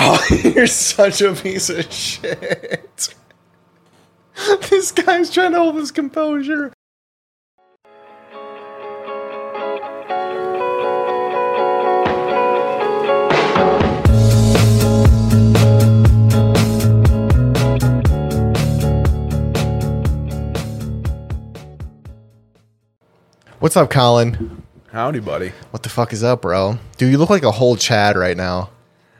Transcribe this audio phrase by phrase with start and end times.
[0.00, 0.24] Oh,
[0.54, 3.14] you're such a piece of shit.
[4.70, 6.72] this guy's trying to hold his composure.
[23.58, 24.62] What's up, Colin?
[24.92, 25.52] Howdy, buddy.
[25.72, 26.78] What the fuck is up, bro?
[26.98, 28.70] Dude, you look like a whole Chad right now.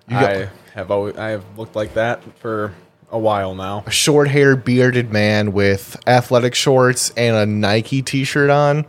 [0.06, 0.48] You got I
[0.79, 2.72] have always, I have looked like that for
[3.11, 3.84] a while now.
[3.86, 8.86] a short haired, bearded man with athletic shorts and a Nike t shirt on.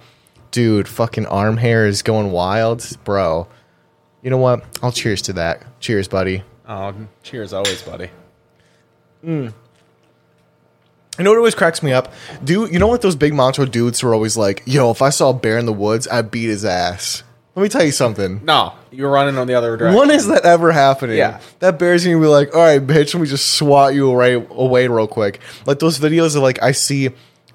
[0.51, 2.85] Dude, fucking arm hair is going wild.
[3.03, 3.47] Bro,
[4.21, 4.63] you know what?
[4.81, 5.79] I'll cheers to that.
[5.79, 6.43] Cheers, buddy.
[6.67, 8.09] Oh, cheers, always, buddy.
[9.25, 9.53] Mm.
[11.17, 12.13] You know what always cracks me up?
[12.43, 15.31] Dude, you know what those big macho dudes are always like, yo, if I saw
[15.31, 17.23] a bear in the woods, I'd beat his ass.
[17.59, 18.39] Let me tell you something.
[18.45, 19.99] No, you're running on the other direction.
[19.99, 21.17] When is that ever happening?
[21.17, 21.41] Yeah.
[21.59, 24.87] That bear's gonna be like, all right, bitch, let me just swat you right away
[24.87, 25.41] real quick.
[25.65, 27.09] Like those videos of like I see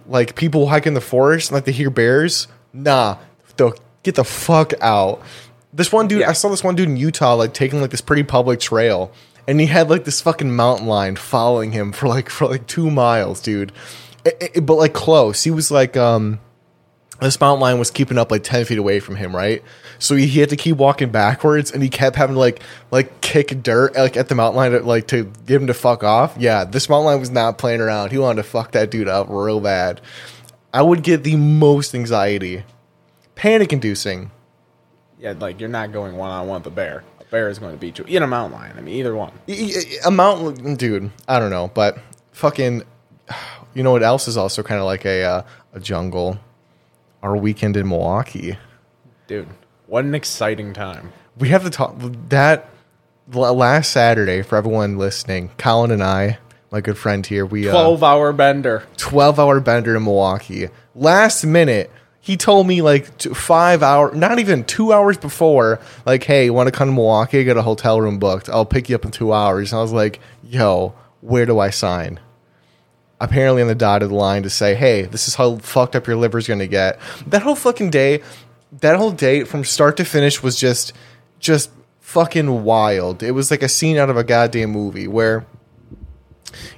[0.06, 2.48] like people hike in the forest and like they hear bears.
[2.74, 3.16] Nah,
[3.56, 5.22] they'll get the fuck out.
[5.72, 6.28] This one dude, Yeah.
[6.28, 9.10] I saw this one dude in Utah like taking like this pretty public trail.
[9.48, 12.90] And he had like this fucking mountain lion following him for like for like two
[12.90, 13.72] miles, dude.
[14.26, 15.44] It- it- but like close.
[15.44, 16.40] He was like um
[17.20, 19.62] this mountain lion was keeping up like 10 feet away from him right
[19.98, 23.20] so he, he had to keep walking backwards and he kept having to like like
[23.20, 26.36] kick dirt like at the mountain lion to, like to get him to fuck off.
[26.38, 28.12] Yeah this mountain lion was not playing around.
[28.12, 30.00] He wanted to fuck that dude up real bad.
[30.72, 32.64] I would get the most anxiety.
[33.34, 34.30] Panic inducing.
[35.18, 37.04] Yeah, like you're not going one on one with a bear.
[37.20, 38.76] A bear is going to beat you in a mountain lion.
[38.76, 39.32] I mean, either one.
[40.04, 41.98] a mountain dude i don't know but
[42.32, 42.82] fucking
[43.74, 45.42] you know what else is also kind of like a uh,
[45.72, 46.38] a jungle?
[47.22, 48.58] Our weekend in milwaukee.
[49.26, 49.48] Dude,
[49.94, 51.12] what an exciting time.
[51.38, 51.94] we have to talk
[52.28, 52.68] that
[53.28, 55.52] last Saturday for everyone listening.
[55.56, 56.38] Colin and I,
[56.72, 58.82] my good friend here, we uh, 12 hour bender.
[58.96, 60.68] 12 hour bender in Milwaukee.
[60.96, 66.24] Last minute, he told me like t- five hour, not even two hours before, like,
[66.24, 67.38] hey, want to come to Milwaukee?
[67.38, 68.48] I got a hotel room booked.
[68.48, 69.70] I'll pick you up in two hours.
[69.72, 72.18] And I was like, yo, where do I sign?
[73.20, 76.48] Apparently on the dotted line to say, hey, this is how fucked up your liver's
[76.48, 76.98] gonna get.
[77.28, 78.22] That whole fucking day,
[78.80, 80.92] that whole date from start to finish was just,
[81.38, 81.70] just
[82.00, 83.22] fucking wild.
[83.22, 85.46] It was like a scene out of a goddamn movie where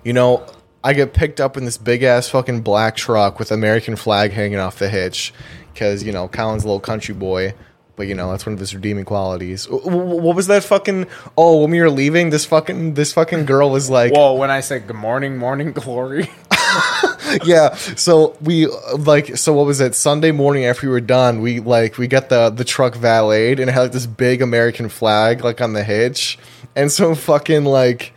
[0.05, 0.47] you know,
[0.83, 4.59] I get picked up in this big ass fucking black truck with American flag hanging
[4.59, 5.33] off the hitch
[5.73, 7.55] because you know Colin's a little country boy,
[7.97, 9.69] but you know that's one of his redeeming qualities.
[9.69, 11.07] What was that fucking?
[11.37, 14.61] Oh, when we were leaving, this fucking this fucking girl was like, Whoa, when I
[14.61, 16.31] said good morning, morning glory.
[17.45, 17.75] yeah.
[17.75, 19.95] So we like so what was it?
[19.95, 23.69] Sunday morning after we were done, we like we got the the truck valeted and
[23.71, 26.39] it had like this big American flag like on the hitch,
[26.75, 28.13] and so fucking like,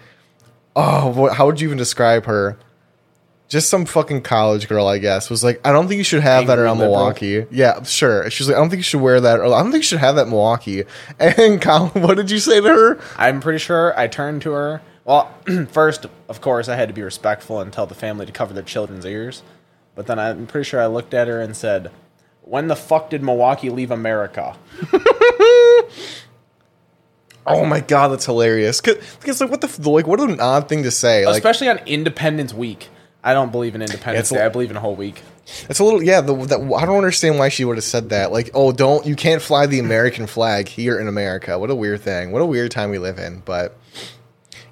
[0.75, 2.57] oh, what, how would you even describe her?
[3.47, 6.45] Just some fucking college girl, I guess, was like, I don't think you should have
[6.47, 6.97] that around liberal.
[6.97, 7.47] Milwaukee.
[7.49, 8.29] Yeah, sure.
[8.29, 9.39] She's like, I don't think you should wear that.
[9.39, 10.83] Or, I don't think you should have that Milwaukee.
[11.19, 12.99] And Colin, what did you say to her?
[13.17, 14.83] I'm pretty sure I turned to her.
[15.09, 15.33] Well,
[15.71, 18.61] first, of course, I had to be respectful and tell the family to cover their
[18.61, 19.41] children's ears.
[19.95, 21.89] But then I'm pretty sure I looked at her and said,
[22.43, 24.55] When the fuck did Milwaukee leave America?
[27.47, 28.79] Oh my god, that's hilarious.
[28.79, 31.25] Cause, because like, what the like, what an odd thing to say.
[31.25, 32.89] Like, Especially on Independence Week.
[33.23, 34.45] I don't believe in Independence It's Day.
[34.45, 35.23] I believe in a whole week.
[35.67, 36.21] It's a little yeah.
[36.21, 36.35] The,
[36.77, 38.31] I don't understand why she would have said that.
[38.31, 41.57] Like, oh, don't you can't fly the American flag here in America.
[41.57, 42.31] What a weird thing.
[42.31, 43.39] What a weird time we live in.
[43.39, 43.75] But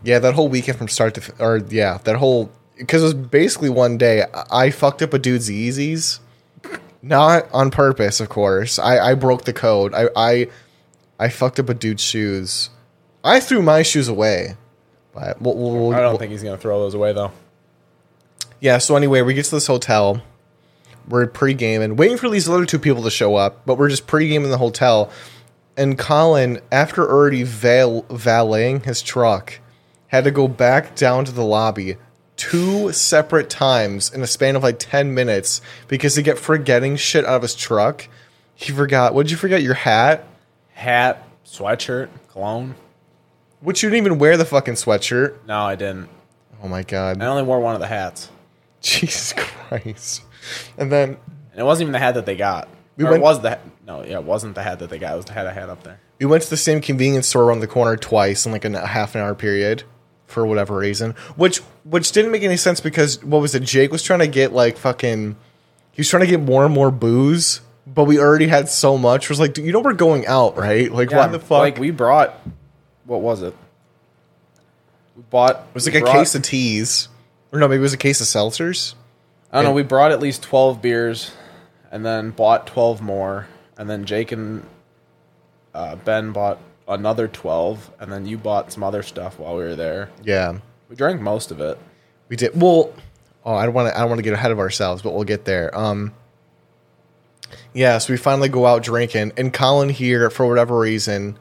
[0.08, 3.14] yeah, that whole weekend from start to f- or yeah, that whole because it was
[3.14, 4.24] basically one day.
[4.34, 6.20] I I fucked up a dude's Yeezys,
[7.02, 8.80] not on purpose, of course.
[8.80, 9.94] I I broke the code.
[9.94, 10.48] I I
[11.20, 12.70] I fucked up a dude's shoes.
[13.24, 14.56] I threw my shoes away.
[15.14, 17.32] But we'll, we'll, we'll, I don't think he's going to throw those away, though.
[18.62, 20.22] yeah, so anyway, we get to this hotel.
[21.08, 24.52] We're pre-gaming, waiting for these other two people to show up, but we're just pre-gaming
[24.52, 25.12] the hotel.
[25.76, 29.60] And Colin, after already val- valeting his truck,
[30.08, 31.98] had to go back down to the lobby
[32.38, 37.26] two separate times in a span of like 10 minutes because he kept forgetting shit
[37.26, 38.08] out of his truck.
[38.56, 39.62] He forgot, what did you forget?
[39.62, 40.24] Your hat?
[40.74, 42.76] Hat, sweatshirt, cologne.
[43.60, 45.36] Which you didn't even wear the fucking sweatshirt.
[45.48, 46.10] No, I didn't.
[46.64, 47.22] Oh my god.
[47.22, 48.30] I only wore one of the hats.
[48.82, 50.22] Jesus Christ.
[50.78, 51.18] And then
[51.52, 52.68] And it wasn't even the hat that they got.
[52.96, 53.62] We Or went- it was the hat.
[53.86, 55.14] No, yeah, it wasn't the hat that they got.
[55.14, 56.00] It was the hat I had up there.
[56.20, 59.16] We went to the same convenience store around the corner twice in like a half
[59.16, 59.84] an hour period
[60.28, 63.64] for whatever reason, which which didn't make any sense because what was it?
[63.64, 65.36] Jake was trying to get like fucking,
[65.92, 69.24] he was trying to get more and more booze, but we already had so much.
[69.26, 70.92] It was like, you know, we're going out, right?
[70.92, 71.60] Like, why the fuck?
[71.60, 72.36] Like we brought,
[73.06, 73.56] what was it?
[75.16, 75.56] We bought.
[75.56, 77.08] It was like a brought- case of teas.
[77.52, 78.94] Or no, maybe it was a case of seltzers.
[79.52, 79.72] I don't know.
[79.72, 81.32] We brought at least twelve beers,
[81.90, 83.48] and then bought twelve more,
[83.78, 84.66] and then Jake and
[85.74, 89.76] uh, Ben bought another twelve, and then you bought some other stuff while we were
[89.76, 90.10] there.
[90.24, 90.60] Yeah.
[90.90, 91.78] We drank most of it.
[92.30, 92.94] We did well.
[93.46, 93.96] Oh, I don't want to.
[93.98, 95.76] I don't want to get ahead of ourselves, but we'll get there.
[95.78, 96.14] Um.
[97.74, 101.38] Yeah, so we finally go out drinking, and Colin here, for whatever reason,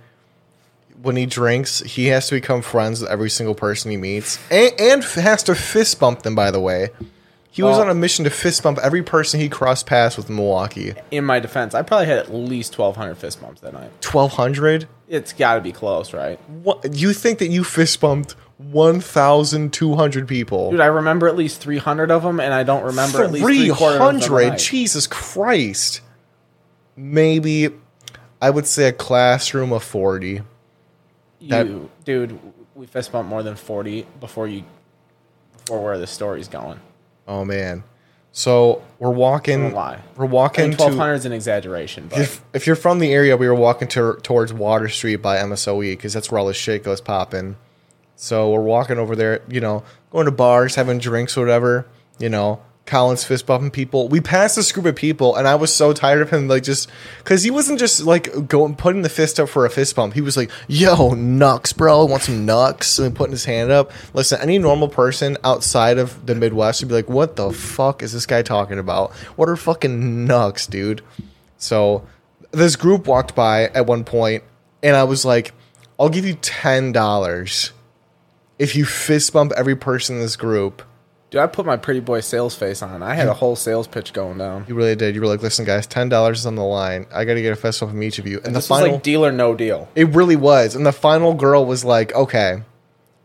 [1.02, 4.72] when he drinks, he has to become friends with every single person he meets, and,
[4.78, 6.36] and has to fist bump them.
[6.36, 6.90] By the way,
[7.50, 10.36] he was on a mission to fist bump every person he crossed paths with in
[10.36, 10.94] Milwaukee.
[11.10, 13.90] In my defense, I probably had at least twelve hundred fist bumps that night.
[14.00, 14.86] Twelve hundred.
[15.08, 16.38] It's got to be close, right?
[16.48, 20.70] What you think that you fist bumped one thousand two hundred people?
[20.72, 23.44] Dude, I remember at least three hundred of them, and I don't remember at least
[23.44, 24.22] three three hundred.
[24.28, 24.58] hundred.
[24.58, 26.00] Jesus Christ.
[26.96, 27.68] Maybe
[28.40, 30.42] I would say a classroom of forty.
[31.48, 32.38] that- You, dude,
[32.74, 34.64] we fist bumped more than forty before you,
[35.58, 36.80] before where the story's going.
[37.28, 37.84] Oh man.
[38.36, 39.72] So we're walking.
[39.72, 39.98] Lie.
[40.14, 40.98] We're walking twelve to.
[40.98, 44.18] hundred is an exaggeration, but If, if you're from the area, we were walking to,
[44.22, 47.56] towards Water Street by MSOE because that's where all this shit goes popping.
[48.14, 51.86] So we're walking over there, you know, going to bars, having drinks or whatever.
[52.18, 54.08] You know, Colin's fist bumping people.
[54.08, 56.88] We passed this group of people, and I was so tired of him, like just
[57.18, 60.14] because he wasn't just like going putting the fist up for a fist bump.
[60.14, 63.90] He was like, "Yo, nux, bro, want some nux?" and putting his hand up.
[64.14, 68.12] Listen, any normal person outside of the Midwest would be like, "What the fuck is
[68.12, 69.12] this guy talking about?
[69.34, 71.02] What are fucking nux, dude?"
[71.58, 72.04] So
[72.52, 74.44] this group walked by at one point,
[74.82, 75.52] and I was like,
[75.98, 77.72] "I'll give you ten dollars
[78.60, 80.82] if you fist bump every person in this group."
[81.30, 83.02] Dude, I put my pretty boy sales face on.
[83.02, 84.64] I had a whole sales pitch going down.
[84.68, 85.14] You really did.
[85.14, 87.06] You were like, "Listen, guys, ten dollars is on the line.
[87.14, 88.94] I got to get a bump from each of you." And the This was final,
[88.94, 89.88] like deal or no deal.
[89.94, 90.74] it really was.
[90.74, 92.62] And the final girl was like, "Okay,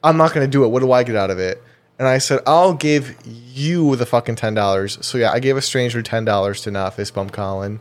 [0.04, 0.70] I'm not going to do it.
[0.70, 1.62] What do I get out of it?"
[2.00, 5.62] And I said, "I'll give you the fucking ten dollars." So yeah, I gave a
[5.62, 7.80] stranger ten dollars to not fist bump Colin.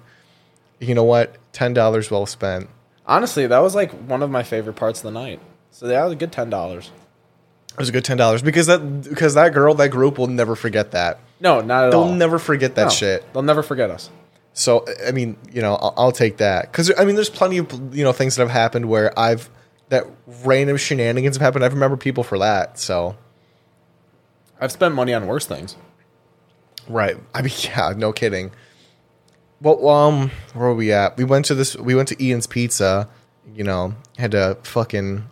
[0.78, 1.36] You know what?
[1.52, 2.68] Ten dollars well spent.
[3.06, 5.40] Honestly, that was like one of my favorite parts of the night.
[5.70, 6.90] So that was a good ten dollars.
[7.80, 8.78] It was a good ten dollars because that
[9.08, 11.18] because that girl, that group will never forget that.
[11.40, 12.02] No, not at all.
[12.02, 12.14] They'll all.
[12.14, 13.32] never forget that No, shit.
[13.32, 14.10] They'll never forget us.
[14.52, 17.94] So I mean, you know, I'll, I'll take that because I mean, there's plenty of
[17.94, 19.48] you know things that have happened where I've
[19.88, 20.04] that
[20.44, 21.64] random shenanigans have happened.
[21.64, 22.78] I remember people for that.
[22.78, 23.16] So
[24.60, 25.76] I've spent money on worse things.
[26.86, 28.50] right, I mean, yeah, no kidding.
[29.62, 31.16] Well, um, where were we at?
[31.16, 31.76] We went to this.
[31.76, 33.08] We went to Ian's Pizza.
[33.54, 35.24] You know, had to fucking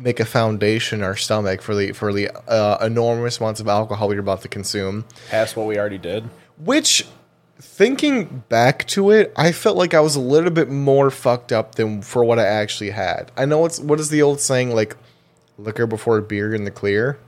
[0.00, 4.08] make a foundation in our stomach for the for the uh, enormous amounts of alcohol
[4.08, 5.04] we're about to consume.
[5.28, 6.24] Past what we already did.
[6.58, 7.06] Which,
[7.58, 11.76] thinking back to it, I felt like I was a little bit more fucked up
[11.76, 13.30] than for what I actually had.
[13.36, 14.96] I know it's what is the old saying like,
[15.58, 17.18] liquor before beer in the clear,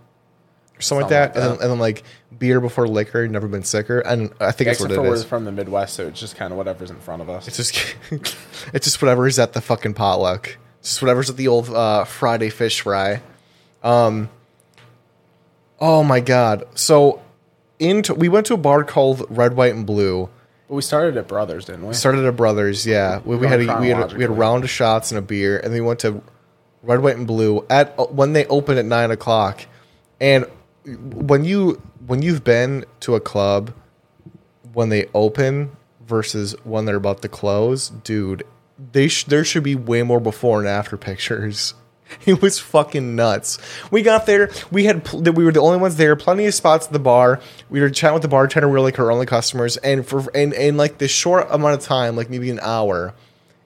[0.77, 2.03] or something, like that, like and, then, and then like
[2.39, 4.01] beer before liquor, never been sicker.
[4.01, 6.37] And I think that's Except what for it we're from the Midwest, so it's just
[6.37, 7.49] kind of whatever's in front of us.
[7.49, 10.59] It's just, it's just whatever is at the fucking potluck.
[10.83, 13.23] Just whatever's at the old uh, Friday fish fry.
[13.83, 14.31] Um.
[15.81, 16.65] Oh my god!
[16.75, 17.23] So,
[17.79, 20.29] into we went to a bar called Red, White, and Blue.
[20.69, 21.95] but we started at Brothers, didn't we?
[21.95, 23.21] started at Brothers, yeah.
[23.25, 25.23] We, we had a, we had a, we had a round of shots and a
[25.23, 26.23] beer, and then we went to
[26.83, 29.67] Red, White, and Blue at uh, when they open at nine o'clock.
[30.21, 30.47] And
[30.85, 33.73] when you when you've been to a club
[34.73, 38.43] when they open versus when they're about to close, dude,
[38.93, 41.75] they sh- there should be way more before and after pictures.
[42.27, 43.57] It was fucking nuts.
[43.91, 44.51] We got there.
[44.71, 46.15] We had pl- we were the only ones there.
[46.15, 47.41] Plenty of spots at the bar.
[47.71, 48.69] We were chatting with the bartender.
[48.69, 51.81] We were like her only customers, and for and in like this short amount of
[51.81, 53.15] time, like maybe an hour,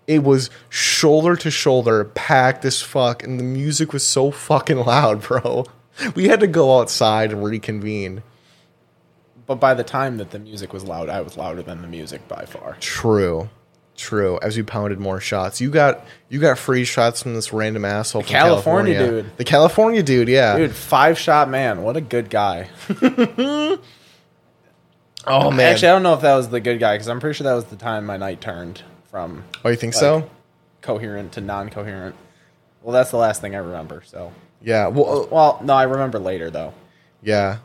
[0.07, 5.23] it was shoulder to shoulder, packed as fuck, and the music was so fucking loud,
[5.27, 5.67] bro.
[6.15, 8.23] We had to go outside and reconvene.
[9.47, 12.29] But by the time that the music was loud, I was louder than the music
[12.29, 12.77] by far.
[12.79, 13.49] True.
[13.97, 14.39] True.
[14.43, 18.23] As we pounded more shots, you got you got free shots from this random asshole
[18.23, 19.37] from California California, dude.
[19.39, 20.57] The California dude, yeah.
[20.57, 22.69] Dude, five shot man, what a good guy.
[25.27, 25.61] oh man.
[25.61, 27.55] Actually, I don't know if that was the good guy because I'm pretty sure that
[27.55, 30.29] was the time my night turned from oh, you think so?
[30.83, 32.15] coherent to non-coherent.
[32.83, 34.03] Well, that's the last thing I remember.
[34.07, 34.89] So, Yeah.
[34.89, 36.75] Well, uh, well, no, I remember later though.
[37.23, 37.59] yeah.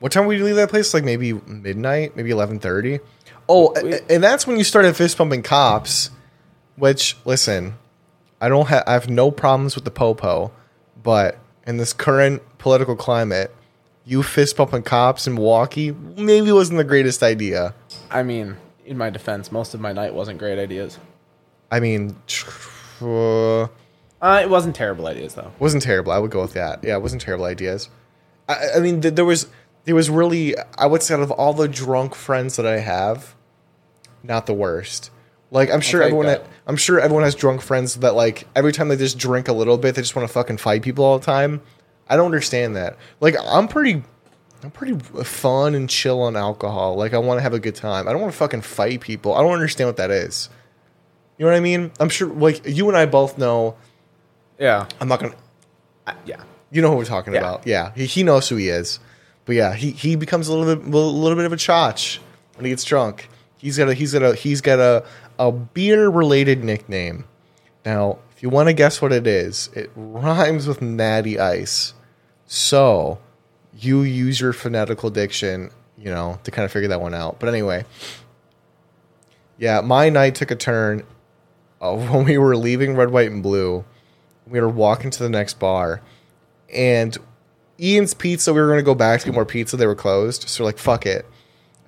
[0.00, 0.94] What time would you leave that place?
[0.94, 3.00] Like maybe midnight, maybe eleven thirty.
[3.48, 6.10] Oh, We- and that's when you started fist pumping cops.
[6.76, 7.74] Which, listen,
[8.40, 8.84] I don't have.
[8.86, 10.52] I have no problems with the popo,
[11.02, 13.52] but in this current political climate,
[14.04, 17.74] you fist pumping cops in Milwaukee maybe wasn't the greatest idea.
[18.10, 20.98] I mean, in my defense, most of my night wasn't great ideas.
[21.70, 22.16] I mean,
[23.02, 23.66] uh,
[24.20, 25.52] Uh, it wasn't terrible ideas though.
[25.60, 26.10] wasn't terrible.
[26.10, 26.82] I would go with that.
[26.82, 27.88] Yeah, it wasn't terrible ideas.
[28.48, 29.46] I, I mean, th- there was
[29.84, 33.36] there was really I would say out of all the drunk friends that I have,
[34.22, 35.10] not the worst.
[35.50, 36.44] Like I'm sure everyone that.
[36.66, 39.78] I'm sure everyone has drunk friends that like every time they just drink a little
[39.78, 41.62] bit, they just want to fucking fight people all the time.
[42.08, 42.96] I don't understand that.
[43.20, 44.02] Like I'm pretty
[44.62, 46.96] I'm pretty fun and chill on alcohol.
[46.96, 48.06] Like I want to have a good time.
[48.08, 49.34] I don't want to fucking fight people.
[49.34, 50.50] I don't understand what that is.
[51.38, 51.92] You know what I mean?
[52.00, 53.76] I'm sure like you and I both know
[54.58, 54.86] Yeah.
[55.00, 55.38] I'm not going to
[56.06, 56.42] I- yeah.
[56.70, 57.40] you know who we're talking Yeah.
[57.40, 57.66] about.
[57.66, 58.98] Yeah, he, he knows who he is.
[59.46, 62.18] But yeah, he, he becomes a little bit a little bit of a chotch
[62.56, 63.28] when he gets drunk.
[63.58, 65.04] He's got a he's got a he's got a
[65.38, 67.24] a beer related nickname.
[67.84, 71.94] Now, if you want to guess what it is, it rhymes with Natty Ice.
[72.46, 73.18] So
[73.74, 77.40] you use your phonetical diction, you know, to kind of figure that one out.
[77.40, 77.84] But anyway,
[79.58, 81.02] yeah, my night took a turn
[81.80, 83.84] uh, when we were leaving Red, White, and Blue.
[84.46, 86.00] We were walking to the next bar,
[86.72, 87.16] and
[87.80, 88.54] Ian's Pizza.
[88.54, 89.76] We were going to go back to get more pizza.
[89.76, 91.26] They were closed, so we're like, "Fuck it."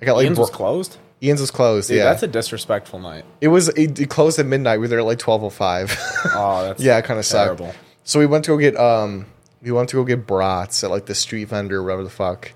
[0.01, 0.97] I got like Ian's was closed.
[1.23, 1.89] Ian's was closed.
[1.89, 3.25] Dude, yeah, that's a disrespectful night.
[3.39, 3.69] it was.
[3.69, 4.77] It, it closed at midnight.
[4.77, 5.95] We were there at like twelve oh five.
[6.33, 7.61] Oh, that's Yeah, kind of sucked.
[8.03, 9.27] So we went to go get um,
[9.61, 12.53] we went to go get brats at like the street vendor, or whatever the fuck,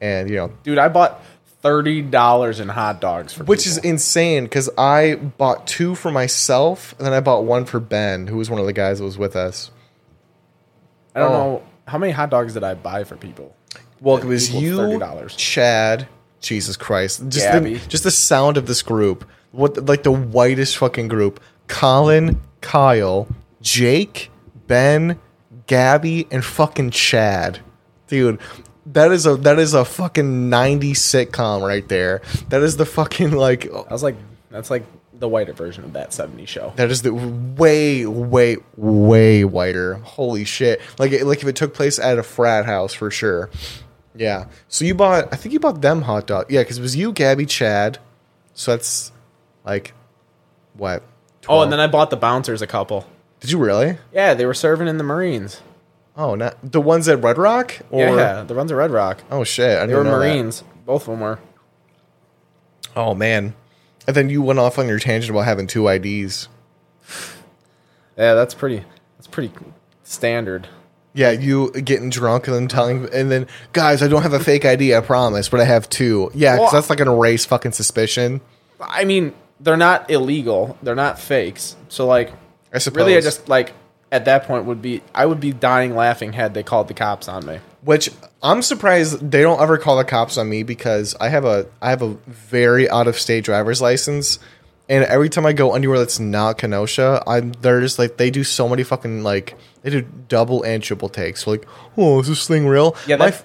[0.00, 1.22] and you know, Dude, I bought
[1.62, 6.94] thirty dollars in hot dogs for which is insane because I bought two for myself,
[6.98, 9.16] and then I bought one for Ben, who was one of the guys that was
[9.16, 9.70] with us.
[11.14, 11.34] I don't oh.
[11.34, 13.56] know how many hot dogs did I buy for people.
[14.00, 15.36] Well, it was you, $30.
[15.36, 16.08] Chad,
[16.42, 17.74] Jesus Christ, just Gabby.
[17.74, 23.28] the, just the sound of this group, what like the whitest fucking group: Colin, Kyle,
[23.62, 24.30] Jake,
[24.66, 25.18] Ben,
[25.66, 27.60] Gabby, and fucking Chad,
[28.08, 28.40] dude.
[28.84, 32.20] That is a that is a fucking ninety sitcom right there.
[32.48, 34.16] That is the fucking like I was like,
[34.50, 34.84] that's like
[35.14, 36.72] the whiter version of that '70s show.
[36.74, 39.94] that is the way way way whiter.
[39.94, 40.80] Holy shit!
[40.98, 43.50] Like like if it took place at a frat house for sure.
[44.14, 44.46] Yeah.
[44.68, 45.32] So you bought?
[45.32, 46.50] I think you bought them hot dog.
[46.50, 47.98] Yeah, because it was you, Gabby, Chad.
[48.54, 49.12] So that's
[49.64, 49.94] like
[50.74, 51.02] what?
[51.48, 53.06] Oh, and then I bought the bouncers a couple.
[53.40, 53.98] did you really?
[54.12, 55.60] Yeah, they were serving in the Marines.
[56.16, 57.78] Oh, not the ones at Red Rock.
[57.90, 59.22] Or, yeah, the ones at Red Rock.
[59.30, 59.78] Oh shit!
[59.78, 60.18] I They were know that.
[60.18, 60.62] Marines.
[60.84, 61.38] Both of them were.
[62.94, 63.54] Oh man.
[64.06, 66.48] And then you went off on your tangent about having two IDs.
[68.16, 68.84] Yeah, that's pretty.
[69.16, 69.52] That's pretty
[70.02, 70.68] standard.
[71.14, 74.64] Yeah, you getting drunk and then telling, and then guys, I don't have a fake
[74.64, 76.30] ID, I promise, but I have two.
[76.34, 78.40] Yeah, because Well- that's like an erase fucking suspicion.
[78.80, 80.76] I mean, they're not illegal.
[80.82, 81.76] They're not fakes.
[81.88, 82.32] So like,
[82.72, 82.96] I suppose.
[82.96, 83.72] really, I just like
[84.10, 87.28] at that point would be I would be dying laughing had they called the cops
[87.28, 87.60] on me.
[87.84, 88.10] Which
[88.42, 91.90] I'm surprised they don't ever call the cops on me because I have a I
[91.90, 94.38] have a very out of state driver's license,
[94.88, 98.44] and every time I go anywhere that's not Kenosha, I'm they're just like they do
[98.44, 101.46] so many fucking like they do double and triple takes.
[101.46, 102.96] like, oh, is this thing real?
[103.06, 103.44] Yeah, that f-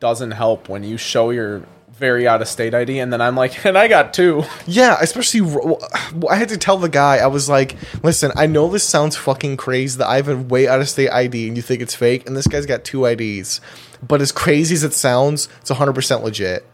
[0.00, 3.64] doesn't help when you show your very out of state ID, and then I'm like,
[3.66, 4.44] and I got two.
[4.66, 5.40] Yeah, especially
[6.30, 9.56] I had to tell the guy I was like, "Listen, I know this sounds fucking
[9.56, 12.26] crazy that I have a way out of state ID and you think it's fake,
[12.26, 13.60] and this guy's got two IDs,
[14.06, 16.64] but as crazy as it sounds, it's 100 percent legit.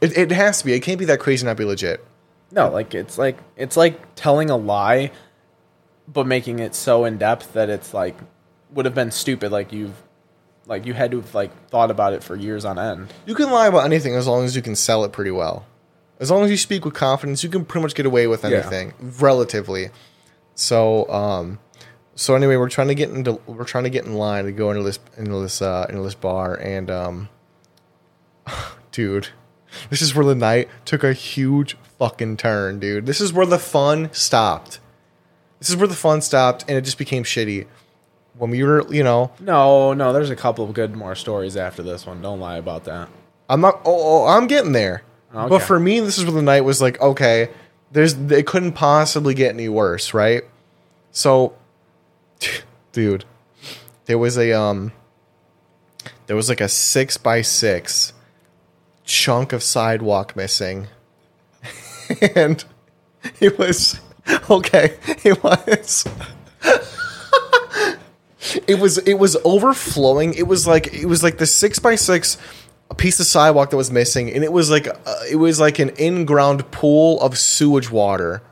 [0.00, 0.72] It, it has to be.
[0.74, 2.04] It can't be that crazy and not be legit.
[2.50, 5.10] No, like it's like it's like telling a lie,
[6.06, 8.16] but making it so in depth that it's like
[8.72, 9.52] would have been stupid.
[9.52, 9.94] Like you've
[10.66, 13.12] like you had to have like thought about it for years on end.
[13.26, 15.66] You can lie about anything as long as you can sell it pretty well.
[16.20, 18.50] As long as you speak with confidence, you can pretty much get away with Yeah.
[18.50, 19.90] anything relatively.
[20.54, 21.60] So, um,
[22.16, 24.70] so anyway, we're trying to get into we're trying to get in line to go
[24.70, 27.28] into this into this uh, into this bar, and um,
[28.92, 29.28] dude,
[29.90, 33.06] this is where the night took a huge fucking turn, dude.
[33.06, 34.80] This is where the fun stopped.
[35.58, 37.66] This is where the fun stopped, and it just became shitty.
[38.36, 41.82] When we were, you know, No, no, there's a couple of good more stories after
[41.82, 42.22] this one.
[42.22, 43.08] Don't lie about that.
[43.48, 43.80] I'm not.
[43.84, 45.02] Oh, oh, I'm getting there.
[45.32, 47.48] But for me, this is where the night was like, okay,
[47.92, 50.42] there's it couldn't possibly get any worse, right?
[51.10, 51.54] So,
[52.92, 53.24] dude,
[54.06, 54.92] there was a um,
[56.26, 58.12] there was like a six by six
[59.08, 60.86] chunk of sidewalk missing,
[62.36, 62.64] and
[63.40, 64.00] it was
[64.48, 64.96] okay.
[65.24, 66.06] It was.
[68.68, 70.34] it was it was overflowing.
[70.34, 72.38] It was like it was like the six by six
[72.96, 75.90] piece of sidewalk that was missing, and it was like uh, it was like an
[75.90, 78.42] in ground pool of sewage water.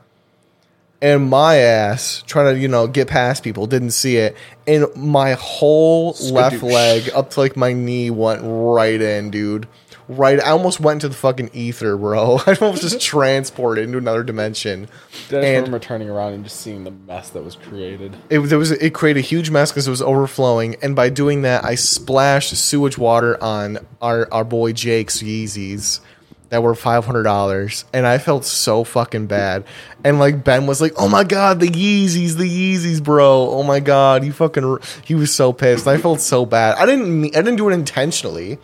[1.02, 4.34] And my ass trying to you know get past people didn't see it,
[4.66, 9.68] and my whole left leg up to like my knee went right in, dude.
[10.08, 10.38] Right.
[10.40, 12.38] I almost went into the fucking ether, bro.
[12.46, 14.84] I almost just transported into another dimension.
[14.84, 18.16] I just And- remember turning around and just seeing the mess that was created.
[18.30, 21.42] It there was it created a huge mess because it was overflowing, and by doing
[21.42, 26.00] that, I splashed sewage water on our our boy Jake's Yeezys
[26.48, 29.64] that were five hundred dollars, and I felt so fucking bad.
[30.04, 33.50] And like Ben was like, "Oh my god, the Yeezys, the Yeezys, bro!
[33.50, 35.88] Oh my god, he fucking he was so pissed.
[35.88, 36.76] I felt so bad.
[36.78, 38.58] I didn't I didn't do it intentionally.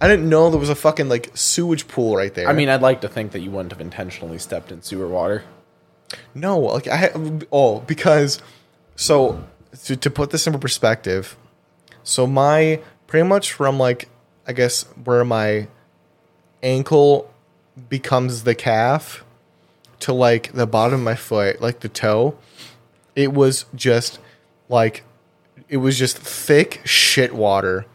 [0.00, 2.48] I didn't know there was a fucking like sewage pool right there.
[2.48, 5.44] I mean, I'd like to think that you wouldn't have intentionally stepped in sewer water.
[6.34, 7.10] No, like I
[7.52, 8.40] oh because
[8.96, 9.44] so
[9.84, 11.36] to, to put this into perspective,
[12.02, 14.08] so my pretty much from like
[14.46, 15.68] I guess where my
[16.62, 17.30] ankle
[17.88, 19.24] becomes the calf
[20.00, 22.38] to like the bottom of my foot, like the toe,
[23.16, 24.20] it was just
[24.68, 25.02] like
[25.68, 27.86] it was just thick shit water.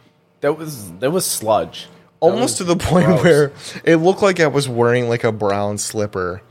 [0.42, 1.88] That was that was sludge.
[2.32, 3.22] Almost to the point gross.
[3.22, 3.52] where
[3.84, 6.42] it looked like I was wearing like a brown slipper.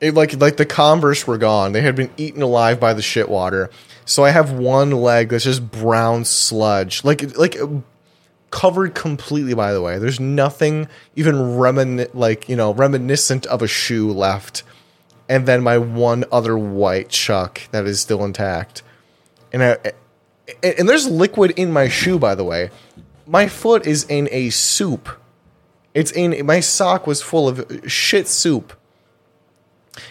[0.00, 1.72] It like like the Converse were gone.
[1.72, 3.70] They had been eaten alive by the shit water.
[4.04, 7.56] So I have one leg that's just brown sludge, like like
[8.50, 9.54] covered completely.
[9.54, 14.62] By the way, there's nothing even remin like you know reminiscent of a shoe left,
[15.28, 18.82] and then my one other white chuck that is still intact,
[19.52, 19.78] and I
[20.62, 22.18] and there's liquid in my shoe.
[22.18, 22.70] By the way,
[23.26, 25.08] my foot is in a soup.
[25.94, 28.72] It's in my sock was full of shit soup.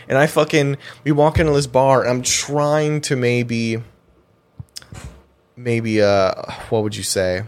[0.10, 3.82] And I fucking we walk into this bar and I'm trying to maybe
[5.56, 6.34] maybe uh
[6.70, 7.44] what would you say?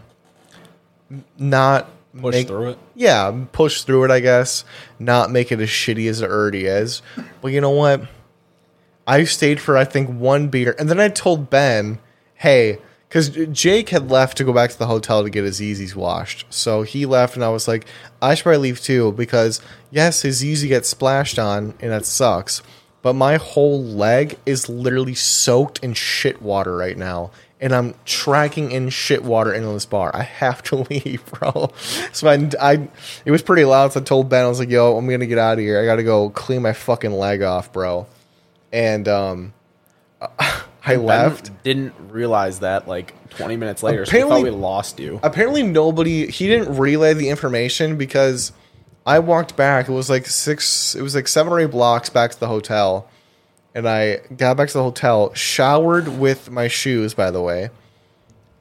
[1.38, 2.77] Not push make- through it.
[2.95, 4.63] yeah, push through it, I guess.
[5.00, 7.01] Not make it as shitty as it already is.
[7.41, 8.01] But you know what?
[9.05, 12.00] I stayed for I think one beer, and then I told Ben,
[12.36, 15.95] "Hey," because Jake had left to go back to the hotel to get his Yeezys
[15.95, 16.45] washed.
[16.49, 17.85] So he left, and I was like,
[18.21, 19.61] "I should probably leave too," because
[19.91, 22.61] yes, his Yeezy gets splashed on, and that sucks.
[23.01, 27.31] But my whole leg is literally soaked in shit water right now.
[27.59, 30.11] And I'm tracking in shit water into this bar.
[30.13, 31.71] I have to leave, bro.
[32.11, 32.87] So I, I,
[33.25, 33.93] it was pretty loud.
[33.93, 35.82] So I told Ben, I was like, "Yo, I'm gonna get out of here.
[35.82, 38.05] I gotta go clean my fucking leg off, bro."
[38.71, 39.53] And um,
[40.88, 41.52] I left.
[41.63, 44.06] Didn't realize that like 20 minutes later.
[44.06, 45.19] so we Apparently- thought we lost you.
[45.23, 48.52] apparently nobody he didn't relay the information because
[49.06, 49.88] I walked back.
[49.88, 53.08] It was like six it was like seven or eight blocks back to the hotel.
[53.76, 57.69] And I got back to the hotel, showered with my shoes, by the way.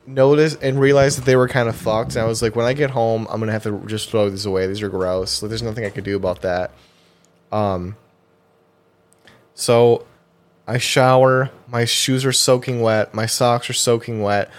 [0.06, 2.16] Noticed and realized that they were kind of fucked.
[2.16, 4.44] And I was like, when I get home, I'm gonna have to just throw these
[4.46, 4.66] away.
[4.66, 5.42] These are gross.
[5.42, 6.70] Like, there's nothing I could do about that.
[7.50, 7.96] Um
[9.54, 10.04] so
[10.66, 14.50] I shower, my shoes are soaking wet, my socks are soaking wet.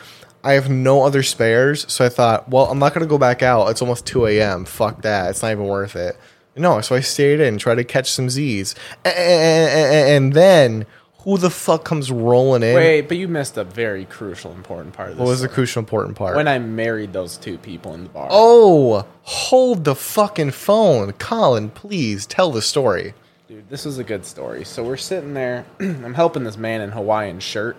[0.43, 3.67] I have no other spares, so I thought, well, I'm not gonna go back out.
[3.69, 4.63] It's almost 2 a.m.
[4.65, 5.29] Fuck that.
[5.29, 6.15] It's not even worth it.
[6.55, 8.73] No, so I stayed in, tried to catch some Z's,
[9.05, 10.85] and then
[11.19, 12.73] who the fuck comes rolling in?
[12.73, 15.19] Wait, but you missed a very crucial, important part of this.
[15.19, 16.37] what was the crucial important part?
[16.37, 18.29] when I married those two people in the bar.
[18.31, 21.69] oh, hold the fucking phone, Colin.
[21.69, 23.13] Please tell the story.
[23.47, 24.65] Dude, this is a good story.
[24.65, 25.65] So we're sitting there.
[25.79, 27.77] I'm helping this man in Hawaiian shirt,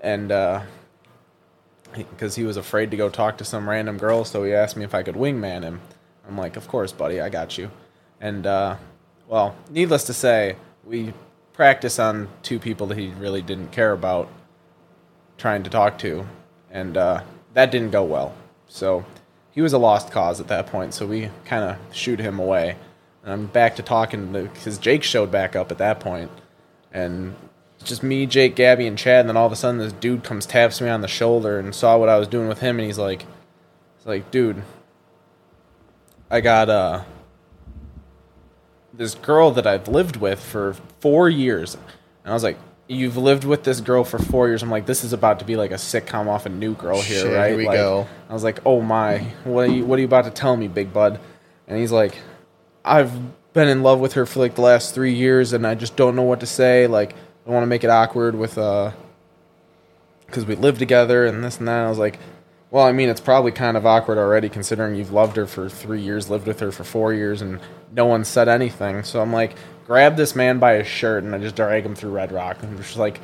[0.00, 0.62] and uh,
[1.92, 4.84] because he was afraid to go talk to some random girl, so he asked me
[4.84, 5.82] if I could wingman him.
[6.26, 7.70] I'm like, of course, buddy, I got you.
[8.22, 8.76] And uh,
[9.28, 11.12] well, needless to say, we
[11.52, 14.30] practice on two people that he really didn't care about
[15.36, 16.26] trying to talk to,
[16.70, 18.34] and uh, that didn't go well.
[18.66, 19.04] So
[19.50, 20.94] he was a lost cause at that point.
[20.94, 22.76] So we kind of shoot him away.
[23.22, 26.30] And I'm back to talking because Jake showed back up at that point,
[26.92, 27.36] and
[27.78, 29.20] it's just me, Jake, Gabby, and Chad.
[29.20, 31.74] And then all of a sudden, this dude comes taps me on the shoulder and
[31.74, 33.22] saw what I was doing with him, and he's like,
[33.98, 34.62] "He's like, dude,
[36.30, 37.02] I got uh
[38.92, 41.74] this girl that I've lived with for four years,"
[42.24, 42.58] and I was like.
[42.92, 44.64] You've lived with this girl for four years.
[44.64, 47.20] I'm like, this is about to be like a sitcom off a new girl here,
[47.20, 47.48] Shit, right?
[47.50, 48.08] here we Like, go.
[48.28, 50.66] I was like, oh my, what are you, what are you about to tell me,
[50.66, 51.20] big bud?
[51.68, 52.18] And he's like,
[52.84, 53.12] I've
[53.52, 56.16] been in love with her for like the last three years, and I just don't
[56.16, 56.86] know what to say.
[56.86, 57.14] Like,
[57.46, 58.92] I want to make it awkward with uh,
[60.26, 61.78] because we live together and this and that.
[61.78, 62.18] And I was like,
[62.70, 66.00] well, I mean, it's probably kind of awkward already, considering you've loved her for three
[66.00, 67.58] years, lived with her for four years, and
[67.92, 69.02] no one said anything.
[69.02, 72.12] So I'm like, grab this man by his shirt, and I just drag him through
[72.12, 73.20] Red Rock, and just like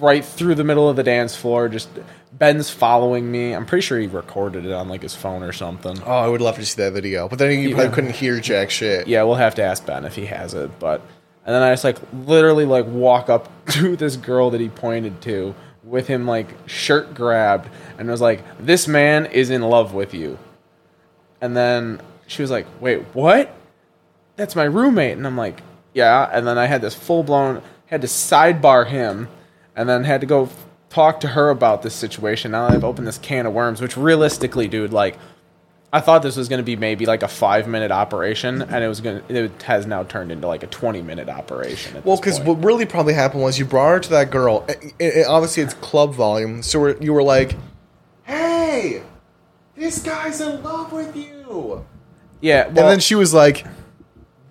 [0.00, 1.68] right through the middle of the dance floor.
[1.68, 1.88] Just
[2.32, 3.52] Ben's following me.
[3.54, 5.98] I'm pretty sure he recorded it on like his phone or something.
[6.06, 7.74] Oh, I would love to see that video, but then you Yeah.
[7.76, 9.06] probably couldn't hear jack shit.
[9.06, 10.78] Yeah, we'll have to ask Ben if he has it.
[10.78, 11.02] But
[11.44, 15.20] and then I just like literally like walk up to this girl that he pointed
[15.22, 17.68] to with him like shirt grabbed
[17.98, 20.38] and was like, "This man is in love with you."
[21.40, 23.54] And then she was like, "Wait, what?
[24.36, 25.60] That's my roommate." And I'm like,
[25.92, 29.28] "Yeah." And then I had this full blown had to sidebar him,
[29.76, 30.48] and then had to go
[30.92, 32.52] f- talk to her about this situation.
[32.52, 35.18] Now I've opened this can of worms, which realistically, dude, like.
[35.94, 38.88] I thought this was going to be maybe like a five minute operation, and it
[38.88, 39.22] was going.
[39.26, 41.98] to It has now turned into like a twenty minute operation.
[41.98, 44.64] at Well, because what really probably happened was you brought her to that girl.
[44.68, 47.56] It, it- obviously, it's club volume, so we're, you were like,
[48.24, 49.02] "Hey,
[49.76, 51.84] this guy's in love with you,"
[52.40, 53.66] yeah, well, and then she was like,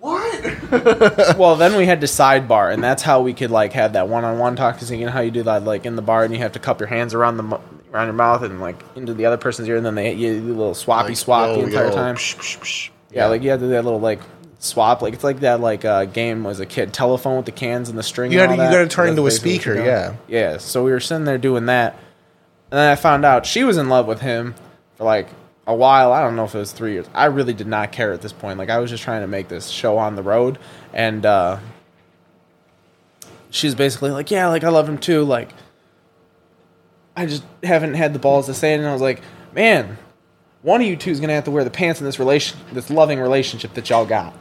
[0.02, 4.08] "What?" well, then we had to sidebar, and that's how we could like have that
[4.08, 4.74] one-on-one talk.
[4.74, 6.58] Because you know how you do that, like in the bar, and you have to
[6.58, 7.60] cup your hands around the
[7.92, 10.48] around your mouth and like into the other person's ear, and then they you do
[10.48, 12.16] a little swappy swap the entire yo, time.
[12.16, 12.90] psh, psh, psh.
[13.12, 14.20] Yeah, like you have to do that little like
[14.58, 17.88] swap, like it's like that like uh, game was a kid, telephone with the cans
[17.88, 18.32] and the string.
[18.32, 20.16] You gotta- you gotta turn into a speaker, yeah.
[20.26, 21.92] Yeah, so we were sitting there doing that,
[22.70, 24.54] and then I found out she was in love with him
[24.96, 25.28] for like
[25.66, 26.12] a while.
[26.12, 27.06] I don't know if it was three years.
[27.14, 28.58] I really did not care at this point.
[28.58, 30.58] Like I was just trying to make this show on the road,
[30.92, 31.58] and uh,
[33.50, 35.50] she's basically like, "Yeah, like I love him too." Like
[37.16, 39.22] I just haven't had the balls to say it, and I was like,
[39.52, 39.98] "Man,
[40.62, 42.90] one of you two is gonna have to wear the pants in this relation, this
[42.90, 44.34] loving relationship that y'all got."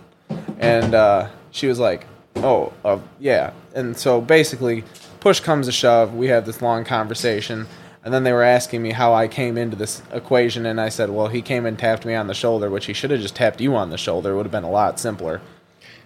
[0.59, 2.07] And uh, she was like,
[2.37, 4.83] "Oh, uh, yeah." And so basically,
[5.19, 6.15] push comes to shove.
[6.15, 7.67] We have this long conversation,
[8.03, 11.09] and then they were asking me how I came into this equation, and I said,
[11.09, 13.61] "Well, he came and tapped me on the shoulder, which he should have just tapped
[13.61, 14.31] you on the shoulder.
[14.31, 15.41] It would have been a lot simpler."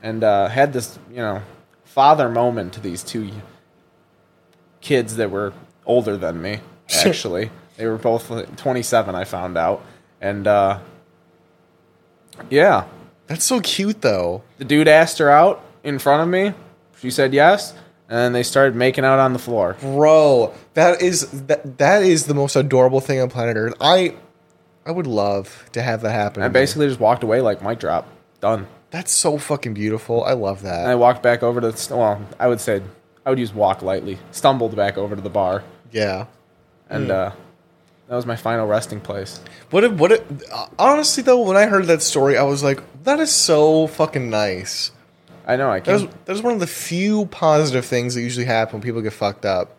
[0.04, 1.42] And uh, had this, you know,
[1.84, 3.32] father moment to these two
[4.82, 5.54] kids that were
[5.86, 6.60] older than me.
[7.06, 9.16] Actually, they were both 27.
[9.16, 9.84] I found out,
[10.22, 10.80] and uh,
[12.50, 12.86] yeah,
[13.28, 14.44] That's so cute, though.
[14.58, 16.54] the dude asked her out in front of me.
[17.00, 17.74] She said yes,
[18.10, 19.76] and then they started making out on the floor.
[19.82, 23.74] Bro, that is that that is the most adorable thing on planet Earth.
[23.82, 24.16] I
[24.86, 26.44] I would love to have that happen.
[26.44, 28.08] I basically just walked away like mic drop,
[28.42, 28.68] done.
[28.92, 30.24] That's so fucking beautiful.
[30.24, 30.82] I love that.
[30.82, 32.82] And I walked back over to the, well, I would say
[33.26, 34.20] I would use walk lightly.
[34.32, 36.28] Stumbled back over to the bar, Yeah.
[36.90, 37.32] and uh,
[38.08, 39.42] that was my final resting place.
[39.72, 40.22] What if, what if,
[40.78, 44.92] honestly though, when I heard that story, I was like, that is so fucking nice.
[45.46, 46.26] I know I That was, can't.
[46.26, 49.46] that was one of the few positive things that usually happen when people get fucked
[49.46, 49.76] up.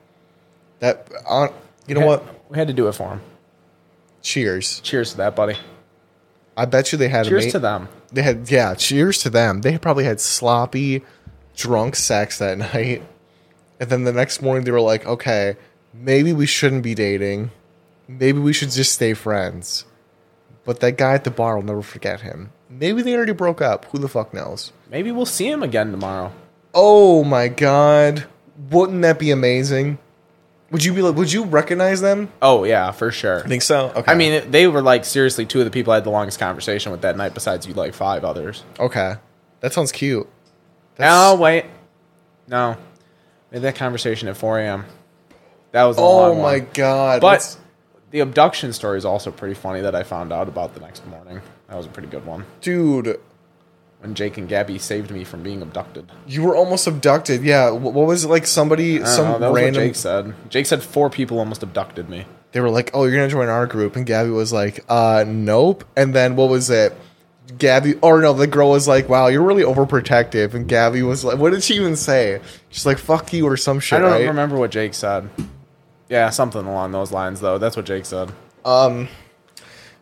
[0.78, 1.48] That, uh,
[1.86, 2.24] you know what?
[2.50, 3.20] We had to do it for him.
[4.22, 4.80] Cheers.
[4.80, 5.56] Cheers to that, buddy.
[6.56, 7.26] I bet you they had.
[7.26, 7.88] A Cheers ama- to them.
[8.12, 8.74] They had, yeah.
[8.74, 9.60] Cheers to them.
[9.62, 11.02] They probably had sloppy,
[11.56, 13.02] drunk sex that night,
[13.80, 15.56] and then the next morning they were like, okay,
[15.92, 17.50] maybe we shouldn't be dating.
[18.08, 19.84] Maybe we should just stay friends.
[20.66, 22.50] But that guy at the bar will never forget him.
[22.68, 23.86] Maybe they already broke up.
[23.86, 24.72] Who the fuck knows?
[24.90, 26.32] Maybe we'll see him again tomorrow.
[26.74, 28.26] Oh my god.
[28.70, 29.98] Wouldn't that be amazing?
[30.72, 32.32] Would you be like would you recognize them?
[32.42, 33.44] Oh yeah, for sure.
[33.44, 33.92] I think so.
[33.94, 34.10] Okay.
[34.10, 36.90] I mean, they were like seriously two of the people I had the longest conversation
[36.90, 38.64] with that night, besides you, like five others.
[38.80, 39.14] Okay.
[39.60, 40.28] That sounds cute.
[40.98, 41.66] Oh wait,
[42.48, 42.76] no,
[43.50, 44.84] we had that conversation at 4 a.m.
[45.72, 46.66] That was a Oh long my one.
[46.74, 47.20] god.
[47.20, 47.58] But Let's-
[48.16, 51.42] the abduction story is also pretty funny that I found out about the next morning.
[51.68, 52.46] That was a pretty good one.
[52.62, 53.20] dude,
[54.00, 56.10] When Jake and Gabby saved me from being abducted.
[56.26, 57.42] you were almost abducted.
[57.42, 57.70] Yeah.
[57.70, 60.32] Wh- What was it like somebody some know, random what Jake said.
[60.48, 62.24] Jake said four people almost abducted me.
[62.52, 65.24] they were like, "Oh, you're going to join our group." And Gabby was like, "Uh,
[65.26, 66.96] nope." And then what was it?
[67.58, 71.36] Gabby or no, the girl was like, "Wow, you're really overprotective." And Gabby was like,
[71.38, 74.26] "What did she even say?" She's like, "Fuck you" or some shit, I don't right?
[74.26, 75.28] remember what Jake said.
[76.08, 77.58] Yeah, something along those lines, though.
[77.58, 78.32] That's what Jake said.
[78.64, 79.08] Um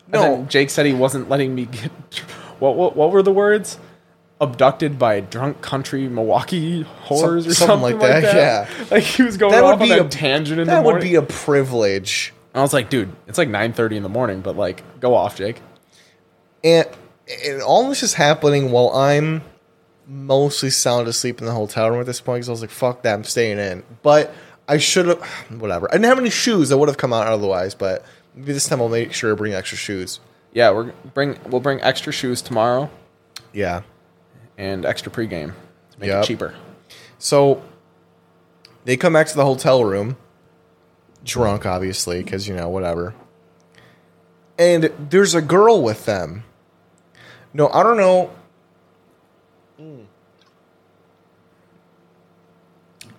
[0.07, 0.21] And no.
[0.23, 1.91] then Jake said he wasn't letting me get.
[2.59, 3.79] What what what were the words?
[4.41, 8.69] Abducted by drunk country Milwaukee whores or something something, like like, that, that.
[8.79, 8.85] yeah.
[8.91, 10.87] like he was going That off would on be a a- tangent in that the
[10.93, 12.33] would be a privilege.
[12.55, 15.37] I was like, dude, it's like nine thirty in the morning, but like, go off,
[15.37, 15.61] Jake.
[16.63, 16.87] And,
[17.45, 19.43] and all this is happening while I'm
[20.07, 23.03] mostly sound asleep in the hotel room at this point because I was like, fuck
[23.03, 23.83] that, I'm staying in.
[24.03, 24.33] But
[24.69, 25.23] I should have,
[25.59, 25.89] whatever.
[25.91, 26.73] I didn't have any shoes.
[26.73, 29.55] I would have come out otherwise, but maybe this time I'll make sure to bring
[29.55, 30.21] extra shoes.
[30.53, 32.89] Yeah, we're bring we'll bring extra shoes tomorrow
[33.53, 33.83] Yeah.
[34.57, 35.53] and extra pregame
[35.93, 36.23] to make Yep.
[36.23, 36.55] it cheaper.
[37.19, 37.63] So
[38.85, 40.17] they come back to the hotel room,
[41.25, 43.15] drunk, obviously, because, you know, whatever.
[44.59, 46.45] And there's a girl with them.
[47.53, 48.31] No, I don't know.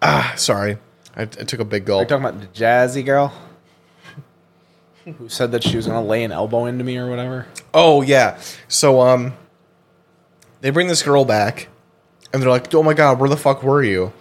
[0.02, 0.78] Ah, sorry.
[1.16, 2.08] I, I took a big Are you gulp.
[2.10, 3.34] talking about the jazzy girl
[5.06, 7.46] who said that she was gonna lay an elbow into me or whatever?
[7.74, 8.40] Oh yeah.
[8.68, 9.34] So um
[10.62, 11.68] they bring this girl back
[12.34, 14.14] and they're like, "Oh my god, where the fuck were you?"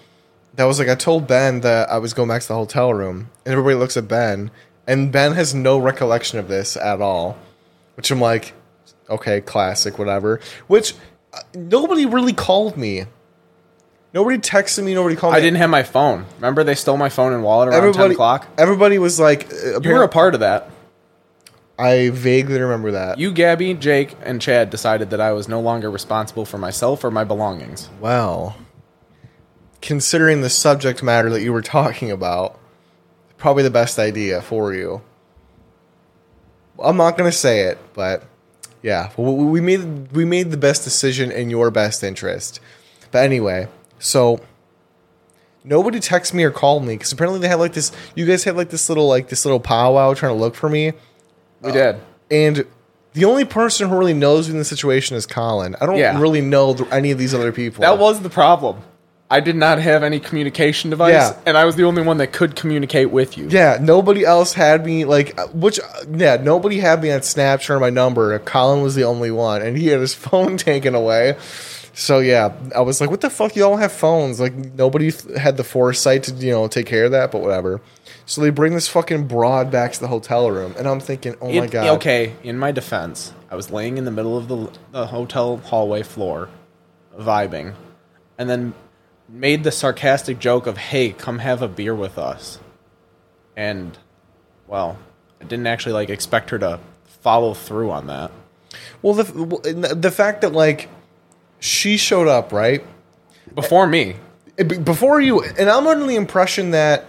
[0.55, 3.31] That was like I told Ben that I was going back to the hotel room.
[3.45, 4.51] And everybody looks at Ben
[4.87, 7.39] and Ben has no recollection of this at all.
[7.97, 8.53] Which I'm like,
[9.09, 10.41] Okay, classic, whatever.
[10.67, 10.95] Which
[11.33, 13.05] uh, nobody really called me.
[14.15, 14.95] Nobody texted me.
[14.95, 15.39] Nobody called me.
[15.39, 16.25] I didn't have my phone.
[16.37, 18.47] Remember they stole my phone and wallet around ten o'clock.
[18.57, 20.71] everybody was like, uh, You were a part of that.
[21.77, 23.19] I vaguely remember that.
[23.19, 27.11] You, Gabby, Jake, and Chad decided that I was no longer responsible for myself or
[27.11, 27.91] my belongings.
[28.01, 28.57] Well,
[29.83, 32.57] considering the subject matter that you were talking about,
[33.37, 35.03] probably the best idea for you.
[36.81, 38.23] I'm not going to say it, but
[38.81, 42.61] yeah, we made we made the best decision in your best interest.
[43.11, 43.67] But anyway,
[44.05, 44.41] so
[45.65, 47.93] nobody texted me or called me because apparently they had like this.
[48.15, 50.93] You guys had like this little like this little powwow trying to look for me,
[51.63, 51.97] We did.
[52.31, 52.67] and
[53.15, 55.77] the only person who really knows me in the situation is Colin.
[55.81, 56.21] I don't Yeah.
[56.21, 57.83] really know th- any of these other people.
[57.83, 58.79] That was the problem.
[59.31, 61.33] I did not have any communication device, Yeah.
[61.47, 63.47] and I was the only one that could communicate with you.
[63.49, 67.71] Yeah, nobody else had me like uh, which uh, yeah, nobody had me on Snapchat
[67.71, 68.39] or my number.
[68.41, 71.37] Colin was the only one and he had his phone taken away.
[71.95, 73.55] So yeah, I was like, "What the fuck?
[73.55, 77.05] You all have phones." Like nobody th- had the foresight to you know take care
[77.05, 77.81] of that, but whatever.
[78.27, 81.53] So they bring this fucking broad back to the hotel room, and I'm thinking, "Oh
[81.53, 85.07] my god!" Okay, in my defense, I was laying in the middle of the, the
[85.07, 86.49] hotel hallway floor,
[87.17, 87.75] vibing,
[88.39, 88.75] and then
[89.29, 92.59] made the sarcastic joke of, "Hey, come have a beer with us,"
[93.57, 93.97] and
[94.67, 94.99] well,
[95.41, 96.81] I didn't actually like expect her to
[97.23, 98.33] follow through on that.
[99.01, 100.89] Well, the the fact that like
[101.65, 102.85] she showed up right?
[103.55, 104.17] Before me,
[104.59, 107.07] eh, before you and i'm under the impression that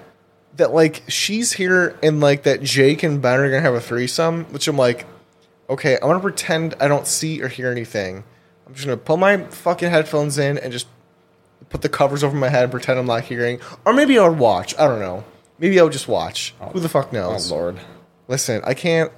[0.56, 4.46] that like she's here and like that jake and ben are gonna have a threesome
[4.46, 5.06] which i'm like
[5.70, 8.24] okay i'm gonna pretend i don't see or hear anything.
[8.66, 10.88] I'm just gonna put my fucking headphones in and just
[11.70, 13.60] put the covers over my head and pretend i'm not hearing.
[13.86, 14.74] Or maybe i would watch.
[14.80, 15.24] I don't know.
[15.60, 16.54] Maybe i would just watch.
[16.62, 17.80] Oh, Who the fuck oh knows lord,
[18.28, 19.12] listen i can't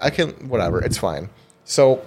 [0.00, 0.80] i can whatever.
[0.80, 1.30] It's fine.
[1.64, 2.04] So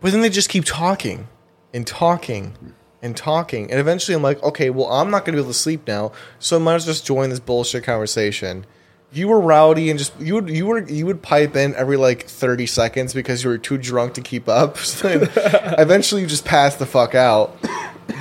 [0.00, 1.28] but then they just keep talking
[1.72, 3.70] and talking and talking.
[3.70, 6.12] And eventually i'm like okay well i'm not going to be able to sleep now
[6.38, 8.66] so i might as well just join this bullshit conversation.
[9.12, 12.24] You were rowdy and just you would you were you would pipe in every like
[12.26, 14.76] 30 seconds because you were too drunk to keep up.
[14.84, 15.08] So
[15.78, 17.56] eventually you just passed the fuck out.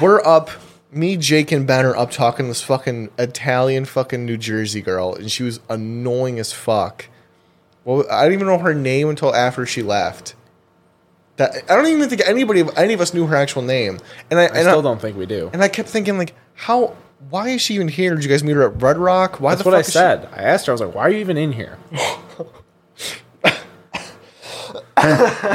[0.02, 0.50] We're up
[0.92, 5.32] me jake and ben are up talking this fucking italian fucking new jersey girl and
[5.32, 7.06] she was annoying as fuck.
[7.86, 10.34] Well i didn't even know her name until after she left
[11.40, 13.98] that i don't even think anybody any of us knew her actual name
[14.30, 15.50] and i, I and still I, don't think we do.
[15.52, 16.96] and i kept thinking like how
[17.30, 19.64] why is she even here did you guys meet her at red rock why That's
[19.64, 20.30] the what fuck I is she- said.
[20.32, 20.72] I asked her.
[20.72, 21.78] I was like, "Why are you even in here?"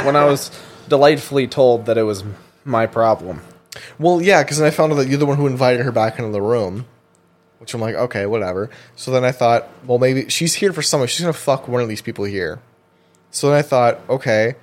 [0.03, 0.51] when I was
[0.87, 2.23] delightfully told that it was
[2.63, 3.41] my problem.
[3.99, 6.17] Well, yeah, because then I found out that you're the one who invited her back
[6.19, 6.85] into the room,
[7.59, 8.69] which I'm like, okay, whatever.
[8.95, 11.07] So then I thought, well, maybe she's here for someone.
[11.07, 12.59] She's gonna fuck one of these people here.
[13.31, 14.55] So then I thought, okay,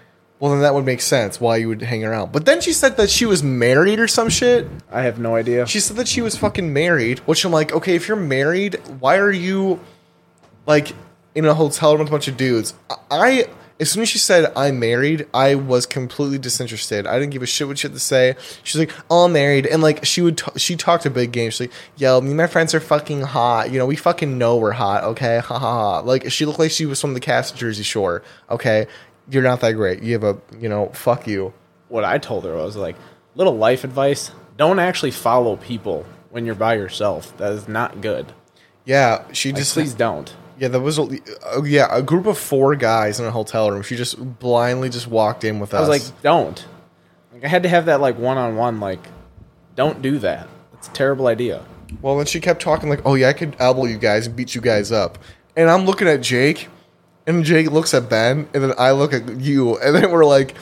[0.43, 2.33] well then that would make sense why you would hang around.
[2.33, 4.67] But then she said that she was married or some shit.
[4.91, 5.69] I have no idea.
[5.69, 9.19] She said that she was fucking married, which I'm like, okay, if you're married, why
[9.19, 9.79] are you
[10.67, 10.95] like
[11.37, 12.75] in a hotel room with a bunch of dudes?
[13.09, 13.47] I
[13.79, 17.07] as soon as she said I'm married, I was completely disinterested.
[17.07, 18.35] I didn't give a shit what she had to say.
[18.65, 21.51] She's like, "Oh, I'm married," and like she would, t- she talked a big game.
[21.51, 23.71] She's like, "Yo, me and my friends are fucking hot.
[23.71, 25.05] You know, we fucking know we're hot.
[25.05, 27.83] Okay, ha ha ha." Like she looked like she was from the cast of Jersey
[27.83, 28.23] Shore.
[28.51, 28.87] Okay,
[29.31, 30.03] you're not that great.
[30.03, 31.53] You have a, you know, fuck you.
[31.89, 32.97] what I told her was like,
[33.35, 37.37] little life advice: don't actually follow people when you're by yourself.
[37.39, 38.33] That is not good.
[38.85, 40.35] Yeah, she Like, just please don't.
[40.59, 41.03] Yeah, there was a
[41.57, 43.83] uh, yeah a group of four guys in a hotel room.
[43.83, 45.89] She just blindly just walked in with I us.
[45.89, 46.65] was like, don't.
[47.33, 48.79] Like, I had to have that like one on one.
[48.81, 49.01] Like,
[49.77, 50.49] don't do that.
[50.75, 51.65] It's a terrible idea.
[52.01, 54.55] well, then she kept talking like, "Oh yeah, I could elbow you guys and beat
[54.55, 55.19] you guys up."
[55.57, 56.69] And I'm looking at Jake,
[57.27, 60.55] and Jake looks at Ben, and then I look at you, and then we're like,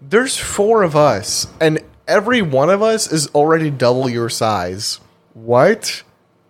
[0.00, 5.00] "There's four of us, and every one of us is already double your size."
[5.34, 6.02] What,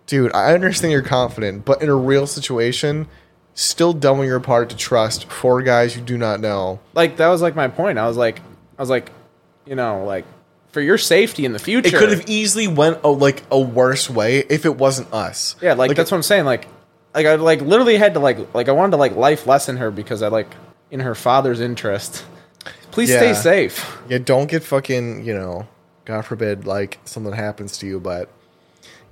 [0.05, 0.33] dude?
[0.33, 3.07] I understand you're confident, but in a real situation,
[3.53, 6.79] still doubling your part to trust four guys you do not know.
[6.93, 7.97] Like that was like my point.
[7.97, 8.39] I was like,
[8.77, 9.11] I was like,
[9.65, 10.25] you know, like
[10.71, 11.95] for your safety in the future.
[11.95, 15.55] It could have easily went a, like a worse way if it wasn't us.
[15.59, 16.45] Yeah, like, that's what I'm saying.
[16.45, 16.67] Like,
[17.17, 19.89] like I like literally had to like like I wanted to like life lesson her
[19.89, 20.47] because I like
[20.91, 22.23] in her father's interest.
[22.91, 23.97] Please stay safe.
[24.07, 25.67] Yeah, don't get fucking, you know,
[26.05, 28.29] God forbid, like something happens to you, but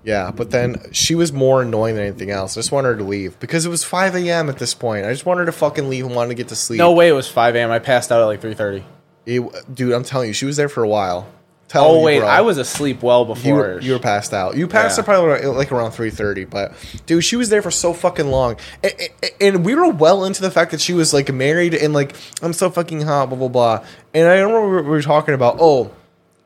[0.03, 2.55] yeah, but then she was more annoying than anything else.
[2.55, 4.49] I just wanted her to leave because it was 5 a.m.
[4.49, 5.05] at this point.
[5.05, 6.77] I just wanted her to fucking leave and wanted to get to sleep.
[6.77, 7.71] No way it was 5 a.m.
[7.71, 8.83] I passed out at like 3:30.
[9.25, 11.27] It- dude, I'm telling you, she was there for a while.
[11.67, 12.27] Telling Oh you, wait, bro.
[12.27, 13.55] I was asleep well You before.
[13.55, 14.55] were, you were passed out.
[14.55, 15.01] You passed Yeah.
[15.01, 16.73] out probably around, like around three thirty, but
[17.05, 18.93] dude, she was there for so fucking long, and,
[19.41, 22.53] and, we were well into the fact that she was like married and like I'm
[22.53, 23.85] so fucking hot, blah blah blah.
[24.13, 25.85] And I remember we were, we were talking about oh,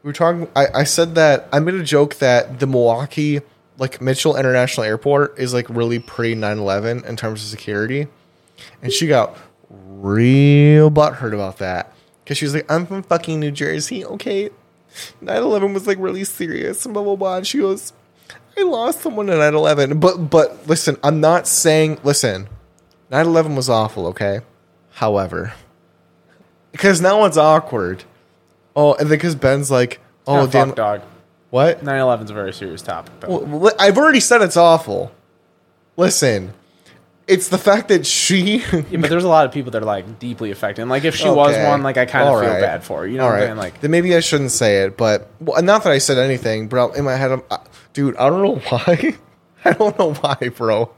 [0.04, 0.48] we were talking.
[0.56, 3.42] I, I said that I made a joke that the Milwaukee
[3.78, 8.08] like Mitchell International Airport is like really pre 9/11 in terms of security,
[8.82, 9.38] and she got
[9.70, 14.50] real butthurt about that because she was like, I'm from fucking New Jersey, okay.
[15.24, 17.38] 9/11 was like really serious and blah blah blah.
[17.38, 17.94] And she goes,
[18.58, 20.00] I lost someone at 9/11.
[20.00, 22.48] But but listen, I'm not saying listen,
[23.12, 24.42] 9/11 was awful, okay.
[24.94, 25.54] However,
[26.72, 28.04] because now it's awkward.
[28.76, 31.02] Oh, and because Ben's like, oh damn, fuck, dog.
[31.50, 31.84] what?
[31.84, 33.14] 9/11 is a very serious topic.
[33.20, 33.40] Though.
[33.40, 35.12] Well, I've already said it's awful.
[35.98, 36.54] Listen,
[37.30, 38.58] it's the fact that she.
[38.72, 40.82] yeah, but there's a lot of people that are like deeply affected.
[40.82, 42.60] And like if she was one, like I kind of feel right.
[42.60, 43.08] bad for her.
[43.08, 43.58] You know All what I'm saying?
[43.58, 46.96] Like then maybe I shouldn't say it, but well, not that I said anything, but
[46.96, 47.60] in my head, I'm, uh,
[47.94, 49.16] dude, I don't know why.
[49.64, 50.92] I don't know why, bro.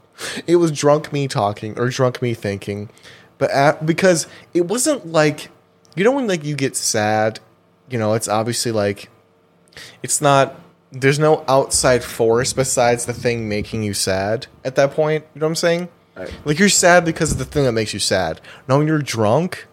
[0.48, 2.89] It was drunk me talking or drunk me thinking,
[3.38, 5.50] but at, because it wasn't like
[5.96, 7.39] you know when like you get sad,
[7.89, 9.10] you know, it's obviously like
[10.02, 10.56] it's not.
[10.94, 15.24] There's no outside force besides the thing making you sad at that point.
[15.34, 15.89] You know what I'm saying?
[16.21, 16.34] Right.
[16.45, 18.41] Like you're sad because of the thing that makes you sad.
[18.67, 19.67] Now when you're drunk,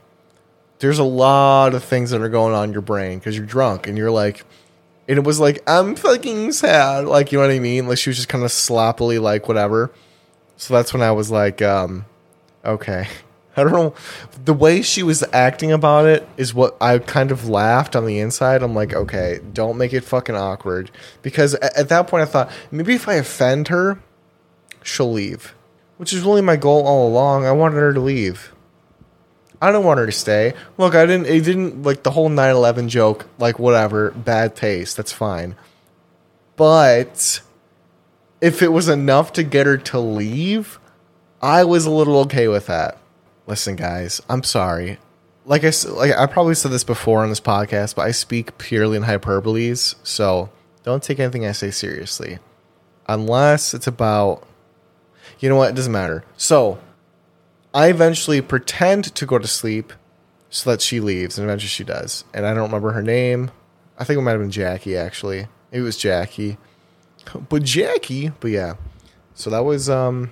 [0.78, 3.87] there's a lot of things that are going on in your brain because you're drunk
[3.87, 4.44] and you're like
[5.08, 7.04] and it was like i'm fucking sad.
[7.04, 7.87] Like you know what i mean?
[7.87, 9.90] Like she was just kind of sloppily like whatever.
[10.56, 12.06] So that's when i was like um
[12.64, 13.08] okay.
[13.56, 13.94] I don't know.
[14.44, 18.20] The way she was acting about it is what i kind of laughed on the
[18.20, 18.62] inside.
[18.62, 20.90] I'm like okay don't make it fucking awkward.
[21.22, 24.00] Because at, at that point i thought maybe if i offend her
[24.82, 25.54] she'll leave
[25.98, 28.52] which is really my goal all along i wanted her to leave
[29.61, 30.54] I don't want her to stay.
[30.76, 31.26] Look, I didn't.
[31.26, 33.26] It didn't like the whole 9/11 joke.
[33.38, 34.96] Like whatever, bad taste.
[34.96, 35.56] That's fine.
[36.56, 37.40] But
[38.40, 40.78] if it was enough to get her to leave,
[41.42, 42.98] I was a little okay with that.
[43.46, 44.98] Listen, guys, I'm sorry.
[45.44, 48.96] Like I like I probably said this before on this podcast, but I speak purely
[48.96, 50.50] in hyperboles, so
[50.84, 52.38] don't take anything I say seriously,
[53.08, 54.44] unless it's about.
[55.38, 55.70] You know what?
[55.70, 56.24] It doesn't matter.
[56.37, 56.79] So
[57.74, 59.92] I eventually pretend to go to sleep
[60.51, 62.24] so that she leaves, and eventually she does.
[62.33, 63.51] And I don't remember her name.
[63.98, 65.46] I think it might have been Jackie, actually.
[65.70, 66.57] It was Jackie.
[67.48, 68.74] But Jackie, but yeah.
[69.35, 70.31] So that was um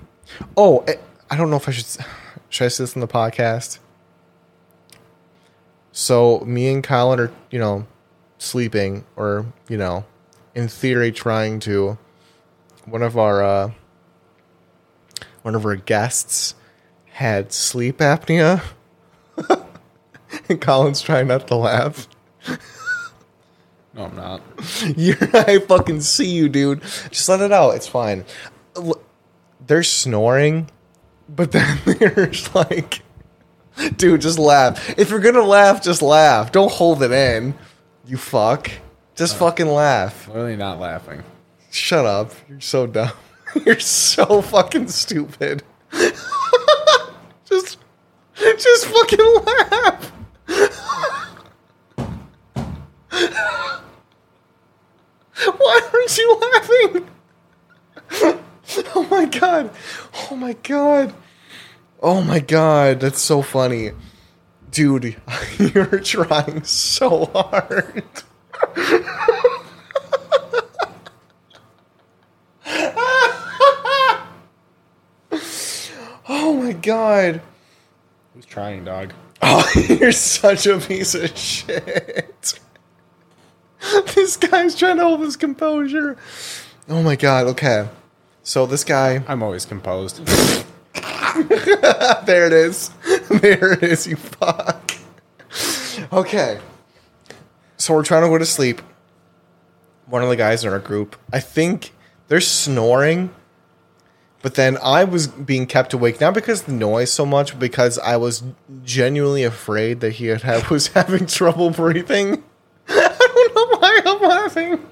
[0.57, 0.99] oh, I-
[1.31, 1.87] I don't know if I should
[2.49, 3.79] should I say this in the podcast.
[5.93, 7.87] So me and Colin are, you know,
[8.39, 10.05] sleeping or, you know,
[10.55, 11.99] in theory trying to
[12.85, 13.71] one of our uh
[15.47, 16.57] one of our guests
[17.13, 18.61] had sleep apnea.
[20.49, 22.09] and Colin's trying not to laugh.
[23.95, 24.43] no, I'm not.
[24.97, 26.83] You're, I fucking see you, dude.
[27.13, 27.77] Just let it out.
[27.77, 28.25] It's fine.
[28.75, 29.01] L-
[29.65, 30.69] They're snoring,
[31.29, 33.03] but then they're like,
[33.97, 34.99] dude, just laugh.
[34.99, 36.51] If you're gonna laugh, just laugh.
[36.51, 37.55] Don't hold it in.
[38.05, 38.69] You fuck.
[39.15, 40.27] Just uh, fucking laugh.
[40.27, 41.23] Literally not laughing.
[41.71, 42.33] Shut up.
[42.49, 43.13] You're so dumb.
[43.65, 45.63] You're so fucking stupid.
[47.45, 47.79] just,
[48.37, 50.13] just fucking laugh.
[55.59, 57.09] Why aren't you laughing?
[58.95, 59.71] oh my god.
[60.31, 61.15] Oh my god.
[62.03, 63.01] Oh my god.
[63.01, 63.93] That's so funny.
[64.71, 65.17] Dude,
[65.59, 68.05] you're trying so hard.
[76.29, 77.43] Oh my god.
[78.33, 79.13] Who's trying, dog?
[79.43, 82.61] Oh, you're such a piece of shit.
[84.15, 86.17] this guy's trying to hold his composure.
[86.89, 87.89] Oh my god, okay.
[88.43, 90.25] So this guy, I'm always composed.
[92.25, 92.91] there it is.
[93.29, 94.93] There it is, you fuck.
[96.13, 96.59] Okay.
[97.77, 98.81] So we're trying to go to sleep.
[100.07, 101.93] One of the guys in our group, I think
[102.29, 103.35] they're snoring.
[104.47, 107.59] But then I was being kept awake, not because of the noise so much, but
[107.59, 108.45] because I was
[108.85, 112.45] genuinely afraid that he had was having trouble breathing.
[112.89, 114.87] I don't know why I'm laughing.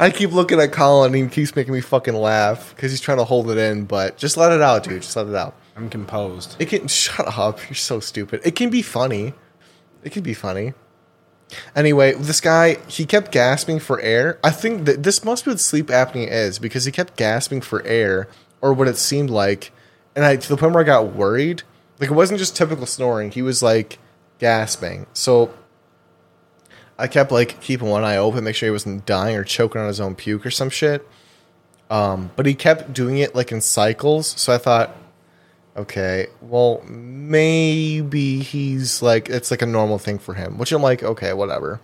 [0.00, 3.18] I keep looking at Colin and he keeps making me fucking laugh because he's trying
[3.18, 5.02] to hold it in, but just let it out, dude.
[5.02, 5.54] Just let it out.
[5.76, 6.56] I'm composed.
[6.58, 7.60] It can shut up.
[7.68, 8.40] You're so stupid.
[8.42, 9.34] It can be funny.
[10.02, 10.72] It can be funny.
[11.74, 14.38] Anyway, this guy he kept gasping for air.
[14.42, 17.84] I think that this must be what sleep apnea is because he kept gasping for
[17.84, 18.28] air,
[18.62, 19.72] or what it seemed like,
[20.16, 21.62] and I to the point where I got worried.
[22.00, 23.30] Like it wasn't just typical snoring.
[23.30, 23.98] He was like
[24.38, 25.06] gasping.
[25.12, 25.52] So
[26.98, 29.88] I kept like keeping one eye open, make sure he wasn't dying or choking on
[29.88, 31.06] his own puke or some shit.
[31.90, 34.96] Um, but he kept doing it like in cycles, so I thought,
[35.76, 41.02] okay, well maybe he's like it's like a normal thing for him, which I'm like,
[41.02, 41.80] okay, whatever.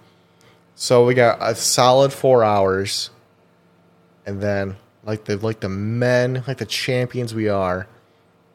[0.74, 3.10] So we got a solid four hours,
[4.24, 4.76] and then
[5.08, 7.88] like the like the men, like the champions we are,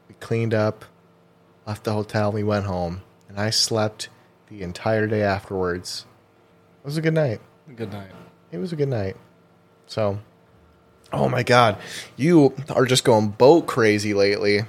[0.07, 0.85] we cleaned up,
[1.65, 4.09] left the hotel, we went home, and I slept
[4.49, 6.05] the entire day afterwards.
[6.83, 7.41] It was a good night.
[7.75, 8.11] Good night.
[8.51, 9.17] It was a good night.
[9.87, 10.19] So,
[11.11, 11.77] oh my god,
[12.17, 14.61] you are just going boat crazy lately.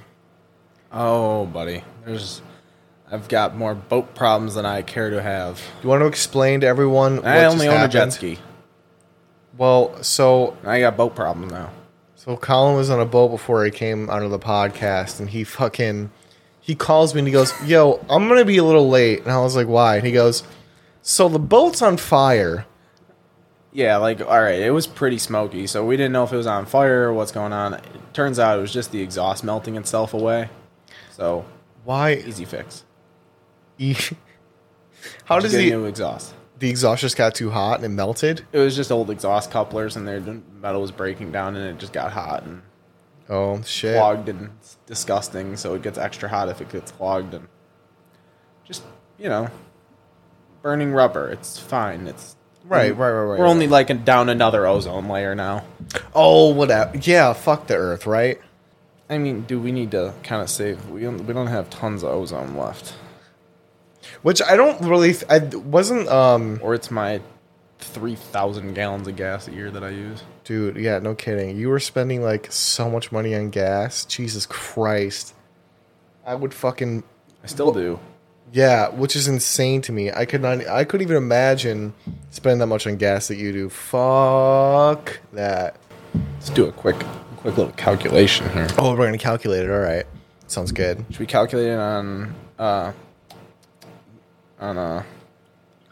[0.90, 2.40] Oh, buddy, there's.
[3.10, 5.58] I've got more boat problems than I care to have.
[5.58, 8.38] Do you want to explain to everyone I only own a jet ski.
[9.56, 11.70] Well, so I got boat problems now.
[12.16, 16.10] so Colin was on a boat before he came onto the podcast, and he fucking
[16.60, 19.38] he calls me and he goes, "Yo, I'm gonna be a little late," and I
[19.38, 20.42] was like, "Why?" And he goes,
[21.02, 22.66] "So the boat's on fire."
[23.72, 26.46] Yeah, like all right, it was pretty smoky, so we didn't know if it was
[26.46, 27.74] on fire or what's going on.
[27.74, 27.84] It
[28.14, 30.48] turns out it was just the exhaust melting itself away.
[31.12, 31.44] So
[31.84, 32.14] Why?
[32.14, 32.84] easy fix.
[35.24, 36.34] How does he new exhaust?
[36.64, 38.46] The exhaust just got too hot and it melted?
[38.50, 41.92] It was just old exhaust couplers, and their metal was breaking down, and it just
[41.92, 42.62] got hot and
[43.28, 43.96] Oh shit!
[43.96, 45.56] clogged, and it's disgusting.
[45.56, 47.48] So it gets extra hot if it gets clogged, and
[48.64, 48.82] just
[49.18, 49.48] you know,
[50.62, 51.30] burning rubber.
[51.30, 52.06] It's fine.
[52.06, 53.38] It's Right, right, right, right.
[53.38, 55.64] We're only like down another ozone layer now.
[56.14, 56.96] Oh, whatever.
[56.96, 58.40] Yeah, fuck the Earth, right?
[59.10, 60.88] I mean, do we need to kind of save?
[60.88, 62.94] We don't, we don't have tons of ozone left,
[64.22, 65.12] Which I don't really.
[65.12, 66.08] Th- I wasn't.
[66.08, 67.20] Um, or it's my
[67.78, 70.22] three thousand gallons of gas a year that I use.
[70.44, 70.76] dude.
[70.76, 71.56] Yeah, no kidding.
[71.56, 74.04] You were spending like so much money on gas.
[74.04, 75.34] Jesus Christ.
[76.26, 77.02] I would fucking
[77.42, 77.98] I still do.
[78.52, 80.10] yeah, which is insane to me.
[80.10, 80.66] I could not.
[80.66, 81.92] I couldn't even imagine
[82.30, 83.68] spending that much on gas that you do.
[83.68, 85.76] Fuck that.
[86.34, 86.96] Let's do a quick,
[87.38, 88.66] quick little calculation here.
[88.78, 89.70] Oh, we're gonna calculate it.
[89.70, 90.06] All right,
[90.46, 91.04] sounds good.
[91.10, 92.92] Should we calculate it on uh,
[94.64, 95.02] on uh,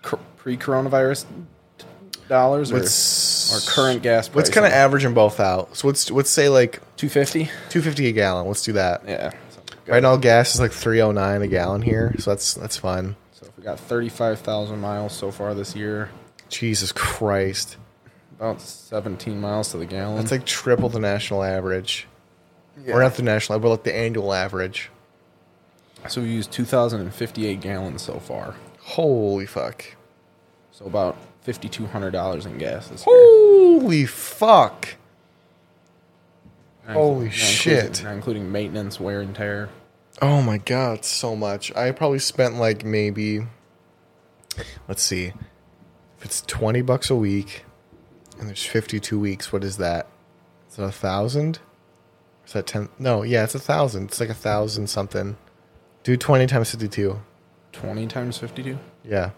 [0.03, 1.27] cr- pre-coronavirus
[2.29, 4.37] dollars or, What's or current gas price?
[4.37, 5.77] Let's kind of average them both out.
[5.77, 7.51] So let's let's say like two fifty.
[7.69, 8.47] two fifty a gallon.
[8.47, 9.03] Let's do that.
[9.07, 9.33] Yeah.
[9.87, 13.17] Right now, gas is like three oh nine a gallon here, so that's that's fun.
[13.33, 16.11] So if we got thirty-five thousand miles so far this year,
[16.49, 17.77] Jesus Christ,
[18.39, 20.17] about seventeen miles to the gallon.
[20.19, 22.07] that's like triple the national average,
[22.85, 22.95] Yeah.
[22.95, 24.91] or not the national, but like the annual average.
[26.09, 28.55] So we used two thousand and fifty-eight gallons so far.
[28.81, 29.85] Holy fuck!
[30.73, 33.15] So about fifty-two hundred dollars in gas this year.
[33.17, 34.95] Holy fuck!
[36.87, 37.75] Not holy not shit.
[37.85, 39.69] including- Not including maintenance, wear and tear.
[40.21, 41.75] Oh my god, so much.
[41.75, 43.47] I probably spent like maybe,
[44.89, 45.33] let's see,
[46.19, 47.65] if it's twenty bucks a week,
[48.39, 49.53] and there's fifty two weeks.
[49.53, 50.07] What is that?
[50.69, 51.61] Is that a thousand?
[52.47, 52.89] Is that ten?
[52.99, 54.05] No, yeah, it's a thousand.
[54.07, 55.37] It's like a thousand something.
[56.03, 57.21] Do twenty times fifty two.
[57.73, 58.79] Twenty times fifty-two.
[59.05, 59.31] Yeah,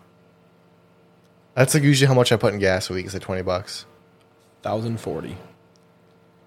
[1.54, 3.06] that's like usually how much I put in gas a week.
[3.06, 3.86] Is like twenty bucks.
[4.62, 5.36] Thousand forty.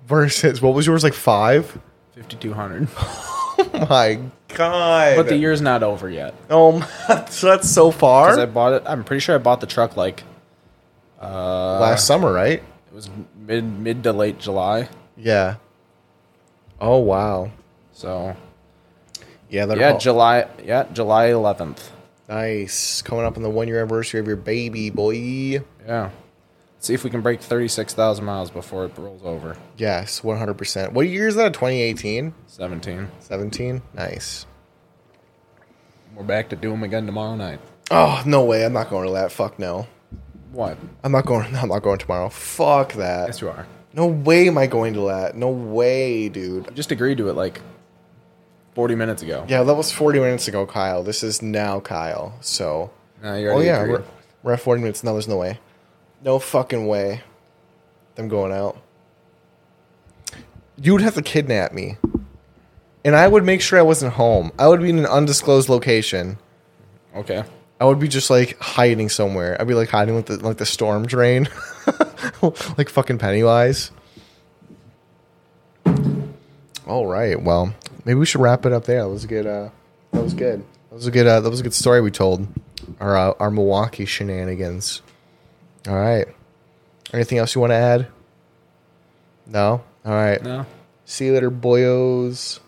[0.05, 1.79] Versus what was yours like five?
[2.13, 2.87] Fifty-two hundred.
[2.97, 5.15] Oh my god!
[5.15, 6.33] But the year's not over yet.
[6.49, 8.27] oh, my, so that's so far.
[8.27, 8.83] Because I bought it.
[8.85, 10.23] I'm pretty sure I bought the truck like
[11.21, 12.59] uh, Last summer, right?
[12.59, 14.89] It was mid mid to late July.
[15.15, 15.55] Yeah.
[16.79, 17.51] Oh wow.
[17.93, 18.35] So
[19.49, 20.47] Yeah, yeah, July.
[20.63, 21.89] Yeah, July 11th.
[22.27, 23.01] nice.
[23.01, 25.61] Coming up on the one year anniversary of your baby boy.
[25.85, 26.09] Yeah.
[26.79, 29.55] see if we can break 36,000 miles before it rolls over.
[29.77, 30.93] Yes, one hundred percent.
[30.93, 31.53] What year is that?
[31.53, 32.33] 2018?
[32.47, 33.07] 17.
[33.19, 33.81] 17?
[33.93, 34.45] Nice.
[36.15, 37.59] We're back to do them again tomorrow night.
[37.91, 38.65] Oh no way!
[38.65, 39.31] I'm not going to that.
[39.31, 39.87] Fuck no.
[40.51, 40.77] What?
[41.03, 41.55] I'm not going.
[41.55, 42.29] I'm not going tomorrow.
[42.29, 43.27] Fuck that.
[43.27, 43.65] Yes, you are.
[43.93, 45.35] No way am I going to that.
[45.35, 46.67] No way, dude.
[46.67, 47.61] I just agreed to it like
[48.77, 49.43] 40 minutes ago.
[49.49, 51.01] Yeah, that was 40 minutes ago, Kyle.
[51.01, 52.37] This is now Kyle.
[52.41, 52.91] So.
[53.23, 54.03] Oh yeah, we're,
[54.43, 55.03] we're at 40 minutes.
[55.03, 55.57] No, there's no way.
[56.23, 57.23] No fucking way.
[58.13, 58.77] Them going out.
[60.79, 61.97] You would have to kidnap me.
[63.03, 64.51] And I would make sure I wasn't home.
[64.59, 66.37] I would be in an undisclosed location.
[67.15, 67.45] Okay.
[67.81, 69.59] I would be just like hiding somewhere.
[69.59, 71.49] I'd be like hiding with the like the storm drain.
[72.77, 73.89] like fucking Pennywise.
[76.85, 77.41] All right.
[77.41, 77.73] Well,
[78.07, 79.03] maybe we should wrap it up there.
[79.03, 79.69] That was a good uh
[80.11, 80.63] that was good.
[80.89, 82.47] That was a good uh, that was a good story we told.
[82.99, 85.03] Our uh, our Milwaukee shenanigans.
[85.87, 86.27] All right.
[87.13, 88.07] Anything else you want to add?
[89.45, 89.83] No?
[90.05, 90.41] All right.
[90.41, 90.65] No.
[91.05, 92.59] See you later, boyos.